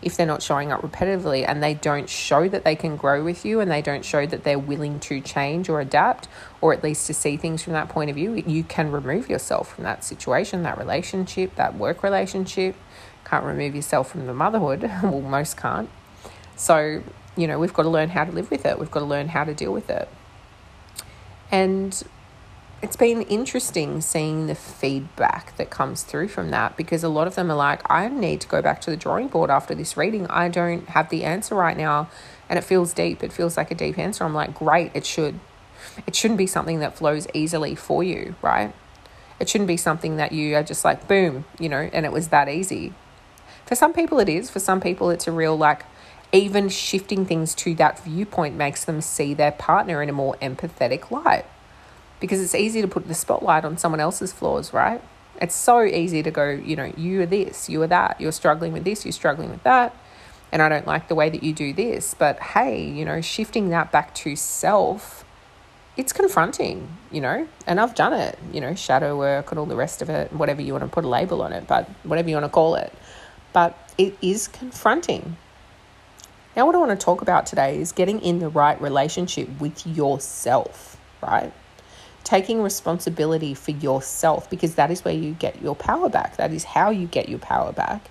if 0.01 0.15
they're 0.15 0.25
not 0.25 0.41
showing 0.41 0.71
up 0.71 0.81
repetitively 0.81 1.45
and 1.47 1.61
they 1.61 1.73
don't 1.73 2.09
show 2.09 2.47
that 2.47 2.63
they 2.63 2.75
can 2.75 2.95
grow 2.95 3.21
with 3.21 3.43
you 3.43 3.59
and 3.59 3.69
they 3.69 3.81
don't 3.81 4.05
show 4.05 4.25
that 4.25 4.45
they're 4.45 4.59
willing 4.59 4.99
to 5.01 5.19
change 5.19 5.67
or 5.67 5.81
adapt 5.81 6.29
or 6.63 6.73
at 6.73 6.81
least 6.81 7.07
to 7.07 7.13
see 7.13 7.35
things 7.35 7.61
from 7.61 7.73
that 7.73 7.89
point 7.89 8.09
of 8.09 8.15
view. 8.15 8.35
You 8.47 8.63
can 8.63 8.89
remove 8.89 9.29
yourself 9.29 9.75
from 9.75 9.83
that 9.83 10.01
situation, 10.05 10.63
that 10.63 10.77
relationship, 10.77 11.55
that 11.55 11.75
work 11.75 12.03
relationship 12.03 12.75
can't 13.25 13.43
remove 13.43 13.75
yourself 13.75 14.11
from 14.11 14.27
the 14.27 14.33
motherhood. 14.33 14.83
well, 15.03 15.19
most 15.19 15.57
can't. 15.57 15.89
So, 16.55 17.03
you 17.35 17.47
know, 17.47 17.59
we've 17.59 17.73
got 17.73 17.83
to 17.83 17.89
learn 17.89 18.09
how 18.09 18.23
to 18.23 18.31
live 18.31 18.49
with 18.49 18.65
it. 18.65 18.79
We've 18.79 18.91
got 18.91 19.01
to 19.01 19.05
learn 19.05 19.27
how 19.27 19.43
to 19.43 19.53
deal 19.53 19.73
with 19.73 19.89
it. 19.89 20.07
And 21.51 22.01
it's 22.81 22.95
been 22.95 23.23
interesting 23.23 23.99
seeing 23.99 24.47
the 24.47 24.55
feedback 24.55 25.57
that 25.57 25.69
comes 25.69 26.03
through 26.03 26.29
from 26.29 26.49
that 26.51 26.77
because 26.77 27.03
a 27.03 27.09
lot 27.09 27.27
of 27.27 27.35
them 27.35 27.51
are 27.51 27.55
like, 27.55 27.81
I 27.89 28.07
need 28.07 28.39
to 28.41 28.47
go 28.47 28.61
back 28.61 28.79
to 28.81 28.91
the 28.91 28.97
drawing 28.97 29.27
board 29.27 29.49
after 29.49 29.75
this 29.75 29.97
reading. 29.97 30.27
I 30.27 30.47
don't 30.47 30.87
have 30.89 31.09
the 31.09 31.25
answer 31.25 31.55
right 31.55 31.75
now. 31.75 32.09
And 32.49 32.59
it 32.59 32.63
feels 32.63 32.93
deep. 32.93 33.23
It 33.23 33.33
feels 33.33 33.57
like 33.57 33.71
a 33.71 33.75
deep 33.75 33.97
answer. 33.97 34.23
I'm 34.23 34.33
like, 34.33 34.53
great, 34.53 34.91
it 34.93 35.05
should. 35.05 35.39
It 36.05 36.15
shouldn't 36.15 36.37
be 36.37 36.47
something 36.47 36.79
that 36.79 36.95
flows 36.95 37.27
easily 37.33 37.75
for 37.75 38.03
you, 38.03 38.35
right? 38.41 38.73
It 39.39 39.49
shouldn't 39.49 39.67
be 39.67 39.77
something 39.77 40.17
that 40.17 40.31
you 40.31 40.55
are 40.55 40.63
just 40.63 40.85
like, 40.85 41.07
boom, 41.07 41.45
you 41.59 41.69
know, 41.69 41.89
and 41.91 42.05
it 42.05 42.11
was 42.11 42.29
that 42.29 42.49
easy. 42.49 42.93
For 43.65 43.75
some 43.75 43.93
people, 43.93 44.19
it 44.19 44.29
is. 44.29 44.49
For 44.49 44.59
some 44.59 44.81
people, 44.81 45.09
it's 45.09 45.27
a 45.27 45.31
real 45.31 45.57
like, 45.57 45.85
even 46.31 46.67
shifting 46.69 47.25
things 47.25 47.53
to 47.55 47.75
that 47.75 47.99
viewpoint 47.99 48.55
makes 48.55 48.83
them 48.85 49.01
see 49.01 49.33
their 49.33 49.51
partner 49.51 50.01
in 50.01 50.09
a 50.09 50.13
more 50.13 50.35
empathetic 50.41 51.11
light. 51.11 51.45
Because 52.19 52.41
it's 52.41 52.55
easy 52.55 52.81
to 52.81 52.87
put 52.87 53.07
the 53.07 53.13
spotlight 53.13 53.65
on 53.65 53.77
someone 53.77 53.99
else's 53.99 54.33
flaws, 54.33 54.73
right? 54.73 55.01
It's 55.41 55.55
so 55.55 55.83
easy 55.83 56.23
to 56.23 56.31
go, 56.31 56.49
you 56.49 56.75
know, 56.75 56.91
you 56.95 57.21
are 57.21 57.25
this, 57.25 57.69
you 57.69 57.81
are 57.81 57.87
that, 57.87 58.19
you're 58.19 58.31
struggling 58.31 58.71
with 58.71 58.83
this, 58.83 59.05
you're 59.05 59.11
struggling 59.11 59.49
with 59.49 59.63
that, 59.63 59.95
and 60.51 60.61
I 60.61 60.69
don't 60.69 60.87
like 60.87 61.07
the 61.07 61.15
way 61.15 61.29
that 61.29 61.43
you 61.43 61.53
do 61.53 61.73
this. 61.73 62.13
But 62.13 62.39
hey, 62.39 62.83
you 62.83 63.03
know, 63.03 63.19
shifting 63.21 63.69
that 63.69 63.91
back 63.91 64.13
to 64.15 64.35
self, 64.35 65.22
it's 65.95 66.13
confronting, 66.13 66.87
you 67.11 67.21
know, 67.21 67.47
and 67.67 67.79
I've 67.79 67.95
done 67.95 68.13
it, 68.13 68.37
you 68.51 68.61
know, 68.61 68.73
shadow 68.75 69.17
work 69.17 69.51
and 69.51 69.59
all 69.59 69.65
the 69.65 69.75
rest 69.75 70.01
of 70.01 70.09
it, 70.09 70.33
whatever 70.33 70.61
you 70.61 70.73
want 70.73 70.83
to 70.83 70.89
put 70.89 71.03
a 71.03 71.07
label 71.07 71.41
on 71.41 71.53
it, 71.53 71.67
but 71.67 71.87
whatever 72.03 72.29
you 72.29 72.35
want 72.35 72.45
to 72.45 72.49
call 72.49 72.75
it 72.75 72.91
but 73.53 73.77
it 73.97 74.17
is 74.21 74.47
confronting. 74.47 75.37
Now, 76.57 76.65
what 76.65 76.75
I 76.75 76.79
want 76.79 76.91
to 76.99 77.03
talk 77.03 77.21
about 77.21 77.45
today 77.45 77.79
is 77.79 77.91
getting 77.91 78.19
in 78.21 78.39
the 78.39 78.49
right 78.49 78.79
relationship 78.81 79.47
with 79.59 79.87
yourself, 79.87 80.97
right? 81.21 81.53
Taking 82.23 82.61
responsibility 82.61 83.53
for 83.53 83.71
yourself 83.71 84.49
because 84.49 84.75
that 84.75 84.91
is 84.91 85.05
where 85.05 85.13
you 85.13 85.33
get 85.33 85.61
your 85.61 85.75
power 85.75 86.09
back. 86.09 86.37
That 86.37 86.51
is 86.51 86.63
how 86.63 86.89
you 86.89 87.07
get 87.07 87.29
your 87.29 87.39
power 87.39 87.71
back. 87.71 88.09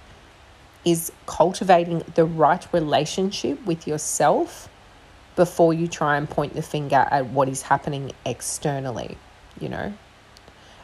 Is 0.84 1.12
cultivating 1.26 2.02
the 2.14 2.24
right 2.24 2.66
relationship 2.72 3.64
with 3.64 3.86
yourself 3.86 4.68
before 5.36 5.72
you 5.72 5.88
try 5.88 6.16
and 6.16 6.28
point 6.28 6.54
the 6.54 6.62
finger 6.62 7.06
at 7.10 7.26
what 7.26 7.48
is 7.48 7.62
happening 7.62 8.12
externally, 8.24 9.16
you 9.60 9.68
know? 9.68 9.92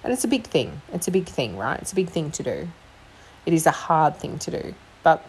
And 0.04 0.12
it's 0.12 0.24
a 0.24 0.28
big 0.28 0.44
thing. 0.44 0.80
It's 0.92 1.08
a 1.08 1.10
big 1.10 1.26
thing, 1.26 1.56
right? 1.56 1.80
It's 1.80 1.92
a 1.92 1.96
big 1.96 2.08
thing 2.08 2.30
to 2.32 2.42
do. 2.42 2.68
It 3.46 3.52
is 3.52 3.66
a 3.66 3.70
hard 3.70 4.16
thing 4.16 4.38
to 4.40 4.50
do. 4.50 4.74
But 5.02 5.24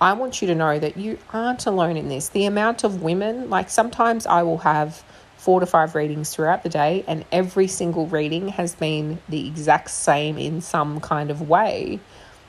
I 0.00 0.12
want 0.12 0.40
you 0.40 0.48
to 0.48 0.54
know 0.54 0.78
that 0.78 0.96
you 0.96 1.18
aren't 1.32 1.66
alone 1.66 1.96
in 1.96 2.08
this. 2.08 2.28
The 2.28 2.46
amount 2.46 2.84
of 2.84 3.02
women, 3.02 3.50
like 3.50 3.68
sometimes 3.68 4.26
I 4.26 4.42
will 4.42 4.58
have 4.58 5.02
four 5.36 5.60
to 5.60 5.66
five 5.66 5.94
readings 5.94 6.34
throughout 6.34 6.62
the 6.62 6.68
day, 6.68 7.04
and 7.06 7.24
every 7.30 7.68
single 7.68 8.06
reading 8.06 8.48
has 8.48 8.74
been 8.74 9.18
the 9.28 9.46
exact 9.46 9.90
same 9.90 10.36
in 10.36 10.60
some 10.60 11.00
kind 11.00 11.30
of 11.30 11.48
way 11.48 12.00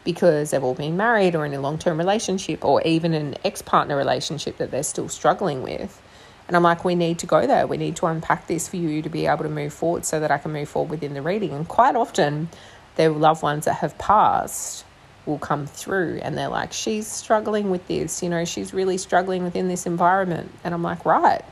because 0.04 0.52
they've 0.52 0.64
all 0.64 0.74
been 0.74 0.98
married 0.98 1.36
or 1.36 1.46
in 1.46 1.54
a 1.54 1.60
long 1.60 1.78
term 1.78 1.98
relationship 1.98 2.64
or 2.64 2.82
even 2.84 3.14
an 3.14 3.36
ex 3.44 3.62
partner 3.62 3.96
relationship 3.96 4.58
that 4.58 4.72
they're 4.72 4.84
still 4.84 5.10
struggling 5.10 5.62
with. 5.62 6.02
And 6.48 6.56
I'm 6.56 6.64
like, 6.64 6.84
we 6.84 6.96
need 6.96 7.20
to 7.20 7.28
go 7.28 7.46
there. 7.46 7.68
We 7.68 7.78
need 7.78 7.96
to 7.98 8.08
unpack 8.08 8.48
this 8.48 8.68
for 8.68 8.78
you 8.78 9.04
to 9.04 9.10
be 9.10 9.28
able 9.28 9.44
to 9.44 9.50
move 9.50 9.72
forward 9.72 10.04
so 10.06 10.20
that 10.20 10.32
I 10.32 10.40
can 10.40 10.52
move 10.52 10.68
forward 10.68 10.90
within 10.90 11.14
the 11.14 11.22
reading. 11.22 11.52
And 11.52 11.68
quite 11.68 11.96
often, 11.96 12.50
they're 12.96 13.10
loved 13.10 13.44
ones 13.44 13.66
that 13.66 13.76
have 13.76 13.98
passed 13.98 14.84
will 15.26 15.40
come 15.40 15.68
through 15.68 16.20
and 16.22 16.38
they're 16.38 16.50
like, 16.50 16.74
she's 16.74 17.08
struggling 17.08 17.70
with 17.70 17.88
this, 17.88 18.22
you 18.24 18.30
know, 18.30 18.44
she's 18.44 18.74
really 18.74 18.98
struggling 18.98 19.44
within 19.44 19.68
this 19.68 19.86
environment. 19.86 20.52
And 20.64 20.74
I'm 20.74 20.82
like, 20.82 21.06
right, 21.06 21.44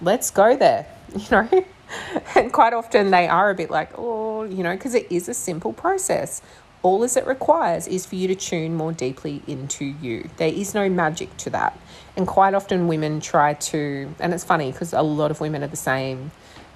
let's 0.00 0.30
go 0.30 0.56
there, 0.56 0.86
you 1.16 1.26
know, 1.30 1.64
and 2.34 2.52
quite 2.52 2.74
often 2.74 3.10
they 3.10 3.26
are 3.26 3.50
a 3.50 3.54
bit 3.54 3.70
like, 3.70 3.90
oh, 3.96 4.44
you 4.44 4.62
know, 4.62 4.72
because 4.72 4.94
it 4.94 5.10
is 5.10 5.28
a 5.28 5.34
simple 5.34 5.72
process. 5.72 6.42
All 6.82 7.02
as 7.02 7.16
it 7.16 7.26
requires 7.26 7.88
is 7.88 8.06
for 8.06 8.14
you 8.14 8.28
to 8.28 8.34
tune 8.34 8.74
more 8.74 8.92
deeply 8.92 9.42
into 9.46 9.84
you. 9.84 10.28
There 10.36 10.48
is 10.48 10.74
no 10.74 10.88
magic 10.88 11.36
to 11.38 11.50
that. 11.50 11.78
And 12.16 12.26
quite 12.26 12.54
often 12.54 12.86
women 12.86 13.20
try 13.20 13.54
to, 13.54 14.14
and 14.20 14.32
it's 14.32 14.44
funny 14.44 14.70
because 14.72 14.92
a 14.92 15.02
lot 15.02 15.30
of 15.30 15.40
women 15.40 15.64
are 15.64 15.68
the 15.68 15.76
same, 15.76 16.30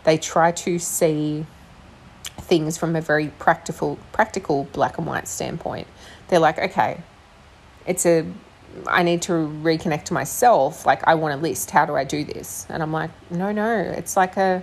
they 0.05 0.19
try 0.19 0.53
to 0.53 0.79
see 0.79 1.47
things 2.25 2.77
from 2.77 2.97
a 2.97 3.01
very 3.01 3.29
practical 3.39 3.99
practical 4.13 4.65
black 4.73 4.99
and 4.99 5.07
white 5.07 5.29
standpoint. 5.29 5.87
They're 6.29 6.39
like, 6.39 6.59
okay, 6.59 7.03
it's 7.87 8.07
a 8.07 8.27
I 8.87 9.03
need 9.03 9.23
to 9.23 9.33
reconnect 9.33 10.05
to 10.05 10.15
myself. 10.15 10.87
Like 10.87 11.07
I 11.07 11.15
want 11.15 11.35
a 11.35 11.37
list. 11.37 11.71
How 11.71 11.87
do 11.87 11.97
I 11.97 12.05
do 12.05 12.25
this? 12.25 12.67
And 12.69 12.83
I'm 12.83 12.93
like, 12.93 13.11
no, 13.31 13.53
no. 13.53 13.79
It's 13.79 14.17
like 14.17 14.37
a 14.37 14.63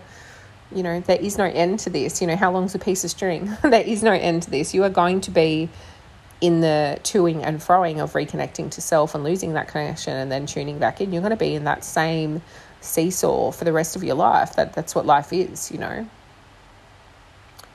you 0.72 0.84
know, 0.84 1.00
there 1.00 1.20
is 1.20 1.38
no 1.38 1.46
end 1.46 1.80
to 1.80 1.90
this. 1.90 2.22
You 2.22 2.28
know, 2.28 2.36
how 2.36 2.52
long's 2.52 2.76
a 2.76 2.80
piece 2.80 3.04
of 3.04 3.10
string? 3.10 3.56
there 3.64 3.82
is 3.82 4.04
no 4.04 4.12
end 4.12 4.44
to 4.44 4.52
this. 4.52 4.74
You 4.74 4.84
are 4.84 4.90
going 4.90 5.22
to 5.22 5.32
be 5.32 5.70
in 6.40 6.62
the 6.62 7.00
toing 7.04 7.42
and 7.44 7.60
froing 7.60 8.00
of 8.00 8.14
reconnecting 8.14 8.70
to 8.72 8.82
self 8.82 9.16
and 9.16 9.24
losing 9.24 9.54
that 9.54 9.68
connection 9.68 10.14
and 10.14 10.32
then 10.32 10.46
tuning 10.46 10.78
back 10.78 11.02
in. 11.02 11.12
You're 11.12 11.22
going 11.22 11.32
to 11.32 11.38
be 11.38 11.56
in 11.56 11.64
that 11.64 11.84
same 11.84 12.42
seesaw 12.82 13.52
for 13.52 13.66
the 13.66 13.74
rest 13.74 13.96
of 13.96 14.04
your 14.04 14.16
life. 14.16 14.56
That 14.56 14.74
that's 14.74 14.94
what 14.94 15.06
life 15.06 15.34
is, 15.34 15.72
you 15.72 15.80
know. 15.80 16.08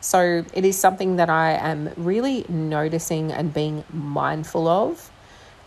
So 0.00 0.44
it 0.52 0.64
is 0.64 0.76
something 0.76 1.16
that 1.16 1.30
I 1.30 1.52
am 1.52 1.90
really 1.96 2.44
noticing 2.48 3.32
and 3.32 3.54
being 3.54 3.84
mindful 3.92 4.66
of. 4.66 5.10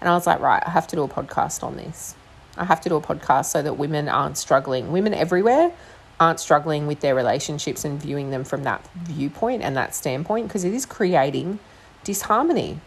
And 0.01 0.09
I 0.09 0.13
was 0.13 0.27
like, 0.27 0.41
right, 0.41 0.61
I 0.65 0.69
have 0.69 0.87
to 0.87 0.95
do 0.95 1.03
a 1.03 1.07
podcast 1.07 1.63
on 1.63 1.77
this. 1.77 2.15
I 2.57 2.65
have 2.65 2.81
to 2.81 2.89
do 2.89 2.95
a 2.95 3.01
podcast 3.01 3.45
so 3.45 3.61
that 3.61 3.77
women 3.77 4.09
aren't 4.09 4.37
struggling. 4.37 4.91
Women 4.91 5.13
everywhere 5.13 5.73
aren't 6.19 6.39
struggling 6.39 6.87
with 6.87 7.01
their 7.01 7.15
relationships 7.15 7.83
and 7.83 8.01
viewing 8.01 8.29
them 8.29 8.43
from 8.43 8.63
that 8.63 8.87
viewpoint 8.95 9.61
and 9.61 9.75
that 9.75 9.93
standpoint 9.93 10.47
because 10.47 10.63
it 10.63 10.73
is 10.73 10.85
creating 10.85 11.59
disharmony. 12.03 12.79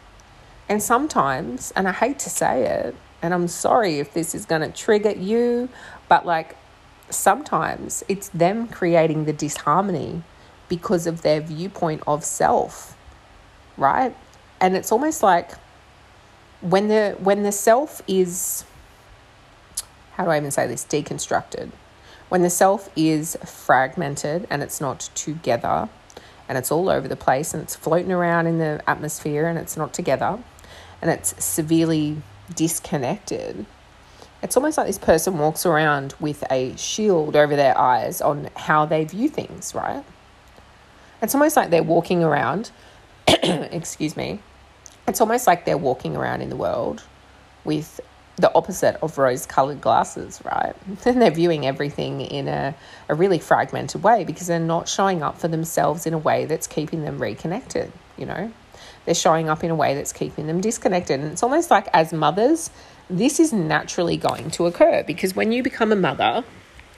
And 0.69 0.83
sometimes, 0.83 1.73
and 1.77 1.89
I 1.89 1.93
hate 1.93 2.19
to 2.21 2.31
say 2.31 2.65
it, 2.65 2.95
and 3.23 3.35
I'm 3.35 3.49
sorry 3.49 3.99
if 3.99 4.13
this 4.13 4.35
is 4.35 4.47
going 4.47 4.63
to 4.63 4.71
trigger 4.71 5.13
you, 5.13 5.69
but 6.09 6.25
like 6.25 6.57
sometimes 7.11 8.05
it's 8.09 8.29
them 8.29 8.69
creating 8.69 9.25
the 9.25 9.33
disharmony 9.33 10.23
because 10.69 11.07
of 11.07 11.23
their 11.23 11.41
viewpoint 11.41 12.03
of 12.07 12.25
self, 12.25 12.97
right? 13.77 14.15
And 14.61 14.77
it's 14.77 14.93
almost 14.93 15.23
like 15.23 15.53
when 16.61 16.89
the 16.89 17.17
when 17.21 17.43
the 17.43 17.53
self 17.53 18.03
is 18.09 18.65
how 20.13 20.25
do 20.25 20.31
I 20.31 20.37
even 20.37 20.51
say 20.51 20.67
this 20.67 20.85
deconstructed 20.85 21.71
when 22.29 22.43
the 22.43 22.51
self 22.51 22.91
is 22.97 23.37
fragmented 23.45 24.47
and 24.51 24.63
it's 24.63 24.81
not 24.81 25.01
together 25.15 25.89
and 26.49 26.57
it's 26.57 26.71
all 26.73 26.89
over 26.89 27.09
the 27.09 27.17
place 27.17 27.53
and 27.53 27.63
it's 27.63 27.77
floating 27.77 28.13
around 28.13 28.47
in 28.47 28.59
the 28.59 28.83
atmosphere 28.87 29.47
and 29.47 29.59
it's 29.59 29.77
not 29.77 29.93
together 29.93 30.39
and 31.01 31.11
it's 31.11 31.43
severely 31.45 32.17
disconnected 32.55 33.67
it's 34.43 34.57
almost 34.57 34.79
like 34.79 34.87
this 34.87 34.99
person 34.99 35.37
walks 35.39 35.67
around 35.67 36.15
with 36.21 36.45
a 36.51 36.77
shield 36.77 37.35
over 37.35 37.57
their 37.57 37.77
eyes 37.77 38.21
on 38.21 38.49
how 38.57 38.87
they 38.87 39.05
view 39.05 39.29
things 39.29 39.75
right? 39.75 40.05
It's 41.21 41.35
almost 41.35 41.57
like 41.57 41.71
they're 41.71 41.83
walking 41.83 42.23
around, 42.23 42.71
excuse 43.27 44.17
me, 44.17 44.41
it's 45.09 45.21
almost 45.21 45.47
like 45.47 45.65
they're 45.65 45.77
walking 45.77 46.17
around 46.17 46.43
in 46.43 46.49
the 46.49 46.57
world 46.57 47.03
with 47.65 48.01
the 48.39 48.55
opposite 48.55 48.97
of 49.03 49.19
rose 49.19 49.47
colored 49.47 49.81
glasses, 49.81 50.41
right? 50.45 50.75
And 51.05 51.21
they're 51.21 51.31
viewing 51.31 51.67
everything 51.67 52.21
in 52.21 52.49
a, 52.49 52.75
a 53.09 53.15
really 53.15 53.39
fragmented 53.39 54.03
way 54.03 54.25
because 54.25 54.47
they're 54.47 54.61
not 54.61 54.89
showing 54.89 55.23
up 55.23 55.39
for 55.39 55.49
themselves 55.49 56.07
in 56.07 56.15
a 56.15 56.19
way 56.19 56.45
that's 56.45 56.67
keeping 56.67 57.05
them 57.05 57.21
reconnected, 57.21 57.93
you 58.17 58.27
know? 58.27 58.53
They're 59.05 59.15
showing 59.15 59.49
up 59.49 59.65
in 59.65 59.71
a 59.71 59.75
way 59.75 59.95
that's 59.95 60.13
keeping 60.13 60.47
them 60.47 60.61
disconnected. 60.61 61.21
And 61.21 61.33
it's 61.33 61.43
almost 61.43 61.71
like 61.71 61.89
as 61.93 62.13
mothers, 62.13 62.71
this 63.11 63.41
is 63.41 63.53
naturally 63.53 64.17
going 64.17 64.51
to 64.53 64.67
occur 64.67 65.03
because 65.07 65.35
when 65.35 65.51
you 65.51 65.63
become 65.63 65.93
a 65.93 65.97
mother, 65.97 66.45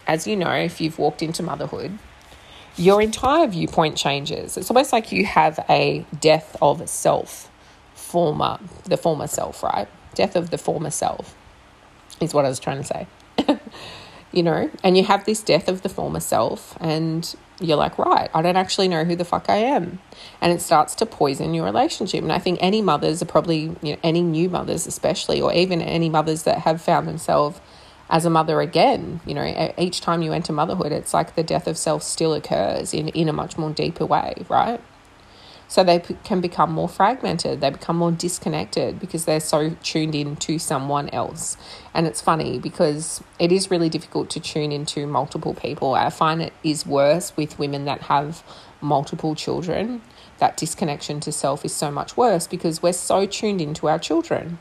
as 0.06 0.26
you 0.26 0.36
know, 0.36 0.52
if 0.52 0.80
you've 0.80 0.98
walked 0.98 1.22
into 1.22 1.42
motherhood, 1.42 1.98
your 2.76 3.00
entire 3.02 3.46
viewpoint 3.46 3.96
changes. 3.96 4.56
It's 4.56 4.70
almost 4.70 4.92
like 4.92 5.12
you 5.12 5.24
have 5.26 5.64
a 5.68 6.04
death 6.20 6.56
of 6.60 6.88
self, 6.88 7.50
former, 7.94 8.58
the 8.84 8.96
former 8.96 9.26
self, 9.26 9.62
right? 9.62 9.88
Death 10.14 10.36
of 10.36 10.50
the 10.50 10.58
former 10.58 10.90
self 10.90 11.36
is 12.20 12.34
what 12.34 12.44
I 12.44 12.48
was 12.48 12.60
trying 12.60 12.82
to 12.82 12.84
say. 12.84 13.06
you 14.32 14.42
know, 14.42 14.70
and 14.84 14.96
you 14.96 15.04
have 15.04 15.24
this 15.24 15.42
death 15.42 15.68
of 15.68 15.82
the 15.82 15.88
former 15.88 16.20
self, 16.20 16.76
and 16.80 17.34
you're 17.60 17.76
like, 17.76 17.98
right, 17.98 18.30
I 18.34 18.42
don't 18.42 18.56
actually 18.56 18.88
know 18.88 19.04
who 19.04 19.16
the 19.16 19.24
fuck 19.24 19.46
I 19.48 19.56
am. 19.56 20.00
And 20.40 20.52
it 20.52 20.60
starts 20.60 20.94
to 20.96 21.06
poison 21.06 21.54
your 21.54 21.64
relationship. 21.64 22.22
And 22.22 22.32
I 22.32 22.38
think 22.38 22.58
any 22.60 22.80
mothers 22.80 23.22
are 23.22 23.26
probably, 23.26 23.76
you 23.82 23.92
know, 23.94 23.98
any 24.02 24.22
new 24.22 24.48
mothers, 24.48 24.86
especially, 24.86 25.40
or 25.40 25.52
even 25.52 25.82
any 25.82 26.08
mothers 26.08 26.44
that 26.44 26.58
have 26.58 26.80
found 26.80 27.06
themselves 27.06 27.60
as 28.08 28.24
a 28.24 28.30
mother 28.30 28.60
again. 28.60 29.20
You 29.26 29.34
know, 29.34 29.72
each 29.78 30.00
time 30.00 30.22
you 30.22 30.32
enter 30.32 30.52
motherhood, 30.52 30.92
it's 30.92 31.12
like 31.12 31.34
the 31.34 31.42
death 31.42 31.66
of 31.66 31.76
self 31.76 32.02
still 32.02 32.34
occurs 32.34 32.94
in, 32.94 33.08
in 33.08 33.28
a 33.28 33.32
much 33.32 33.58
more 33.58 33.70
deeper 33.70 34.06
way, 34.06 34.34
right? 34.48 34.80
So 35.70 35.84
they 35.84 36.00
p- 36.00 36.16
can 36.24 36.40
become 36.40 36.72
more 36.72 36.88
fragmented, 36.88 37.60
they 37.60 37.70
become 37.70 37.96
more 37.96 38.10
disconnected 38.10 38.98
because 38.98 39.24
they're 39.24 39.38
so 39.38 39.76
tuned 39.84 40.16
in 40.16 40.34
to 40.36 40.58
someone 40.58 41.08
else. 41.10 41.56
And 41.94 42.08
it's 42.08 42.20
funny 42.20 42.58
because 42.58 43.22
it 43.38 43.52
is 43.52 43.70
really 43.70 43.88
difficult 43.88 44.30
to 44.30 44.40
tune 44.40 44.72
into 44.72 45.06
multiple 45.06 45.54
people. 45.54 45.94
I 45.94 46.10
find 46.10 46.42
it 46.42 46.52
is 46.64 46.84
worse 46.84 47.36
with 47.36 47.56
women 47.56 47.84
that 47.84 48.00
have 48.02 48.42
multiple 48.80 49.36
children. 49.36 50.02
That 50.38 50.56
disconnection 50.56 51.20
to 51.20 51.30
self 51.30 51.64
is 51.64 51.72
so 51.72 51.92
much 51.92 52.16
worse 52.16 52.48
because 52.48 52.82
we're 52.82 52.92
so 52.92 53.24
tuned 53.24 53.60
into 53.60 53.88
our 53.88 54.00
children 54.00 54.58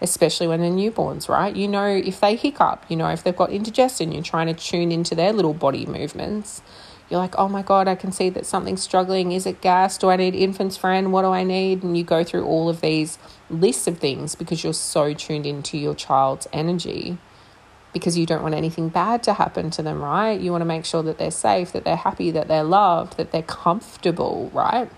especially 0.00 0.46
when 0.46 0.60
they're 0.60 0.70
newborns, 0.70 1.28
right? 1.28 1.56
You 1.56 1.66
know, 1.66 1.86
if 1.86 2.20
they 2.20 2.36
hiccup, 2.36 2.84
you 2.88 2.94
know, 2.94 3.08
if 3.08 3.24
they've 3.24 3.34
got 3.34 3.50
indigestion, 3.50 4.12
you're 4.12 4.22
trying 4.22 4.46
to 4.46 4.54
tune 4.54 4.92
into 4.92 5.16
their 5.16 5.32
little 5.32 5.54
body 5.54 5.86
movements. 5.86 6.62
You're 7.10 7.20
like, 7.20 7.34
oh 7.38 7.48
my 7.48 7.62
God, 7.62 7.88
I 7.88 7.94
can 7.94 8.12
see 8.12 8.28
that 8.30 8.44
something's 8.44 8.82
struggling. 8.82 9.32
Is 9.32 9.46
it 9.46 9.60
gas? 9.60 9.96
Do 9.96 10.10
I 10.10 10.16
need 10.16 10.34
infant's 10.34 10.76
friend? 10.76 11.12
What 11.12 11.22
do 11.22 11.28
I 11.28 11.42
need? 11.42 11.82
And 11.82 11.96
you 11.96 12.04
go 12.04 12.22
through 12.22 12.44
all 12.44 12.68
of 12.68 12.80
these 12.80 13.18
lists 13.48 13.86
of 13.86 13.98
things 13.98 14.34
because 14.34 14.62
you're 14.62 14.74
so 14.74 15.14
tuned 15.14 15.46
into 15.46 15.78
your 15.78 15.94
child's 15.94 16.46
energy 16.52 17.16
because 17.94 18.18
you 18.18 18.26
don't 18.26 18.42
want 18.42 18.54
anything 18.54 18.90
bad 18.90 19.22
to 19.22 19.32
happen 19.32 19.70
to 19.70 19.82
them, 19.82 20.02
right? 20.02 20.38
You 20.38 20.50
want 20.50 20.60
to 20.60 20.66
make 20.66 20.84
sure 20.84 21.02
that 21.02 21.18
they're 21.18 21.30
safe, 21.30 21.72
that 21.72 21.84
they're 21.84 21.96
happy, 21.96 22.30
that 22.30 22.46
they're 22.46 22.62
loved, 22.62 23.16
that 23.16 23.32
they're 23.32 23.42
comfortable, 23.42 24.50
right? 24.52 24.90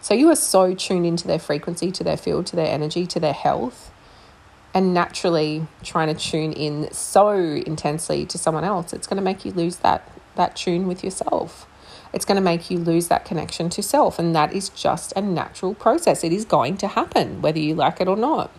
So 0.00 0.14
you 0.14 0.28
are 0.30 0.36
so 0.36 0.74
tuned 0.74 1.06
into 1.06 1.26
their 1.26 1.38
frequency, 1.38 1.90
to 1.92 2.04
their 2.04 2.16
field, 2.16 2.46
to 2.46 2.56
their 2.56 2.72
energy, 2.72 3.06
to 3.06 3.18
their 3.18 3.32
health, 3.32 3.90
and 4.74 4.92
naturally 4.92 5.66
trying 5.82 6.14
to 6.14 6.20
tune 6.20 6.52
in 6.52 6.92
so 6.92 7.30
intensely 7.30 8.26
to 8.26 8.38
someone 8.38 8.64
else, 8.64 8.92
it's 8.92 9.06
going 9.06 9.16
to 9.16 9.22
make 9.22 9.44
you 9.44 9.52
lose 9.52 9.76
that 9.76 10.08
that 10.38 10.56
tune 10.56 10.88
with 10.88 11.04
yourself. 11.04 11.66
It's 12.12 12.24
going 12.24 12.36
to 12.36 12.42
make 12.42 12.70
you 12.70 12.78
lose 12.78 13.08
that 13.08 13.24
connection 13.24 13.68
to 13.70 13.82
self, 13.82 14.18
and 14.18 14.34
that 14.34 14.52
is 14.52 14.70
just 14.70 15.12
a 15.14 15.20
natural 15.20 15.74
process. 15.74 16.24
It 16.24 16.32
is 16.32 16.44
going 16.44 16.78
to 16.78 16.88
happen 16.88 17.42
whether 17.42 17.58
you 17.58 17.74
like 17.74 18.00
it 18.00 18.08
or 18.08 18.16
not. 18.16 18.50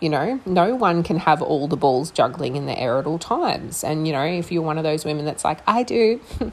You 0.00 0.08
know, 0.08 0.40
no 0.46 0.74
one 0.74 1.02
can 1.02 1.18
have 1.18 1.42
all 1.42 1.68
the 1.68 1.76
balls 1.76 2.10
juggling 2.10 2.56
in 2.56 2.64
the 2.64 2.78
air 2.78 2.98
at 2.98 3.06
all 3.06 3.18
times. 3.18 3.84
And 3.84 4.06
you 4.06 4.14
know, 4.14 4.24
if 4.24 4.50
you're 4.50 4.62
one 4.62 4.78
of 4.78 4.84
those 4.84 5.04
women 5.04 5.26
that's 5.26 5.44
like, 5.44 5.58
I 5.66 5.82
do, 5.82 6.20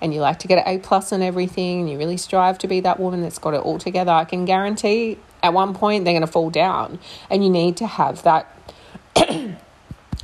and 0.00 0.14
you 0.14 0.20
like 0.20 0.38
to 0.40 0.48
get 0.48 0.58
an 0.58 0.64
A 0.66 0.78
plus 0.78 1.10
and 1.10 1.22
everything, 1.22 1.80
and 1.80 1.90
you 1.90 1.98
really 1.98 2.16
strive 2.16 2.56
to 2.58 2.68
be 2.68 2.78
that 2.80 3.00
woman 3.00 3.20
that's 3.20 3.38
got 3.38 3.54
it 3.54 3.62
all 3.62 3.78
together, 3.78 4.12
I 4.12 4.24
can 4.24 4.44
guarantee 4.44 5.18
at 5.42 5.52
one 5.52 5.74
point 5.74 6.04
they're 6.04 6.14
going 6.14 6.20
to 6.20 6.28
fall 6.28 6.50
down. 6.50 7.00
And 7.28 7.42
you 7.42 7.50
need 7.50 7.76
to 7.78 7.86
have 7.86 8.22
that. 8.22 8.54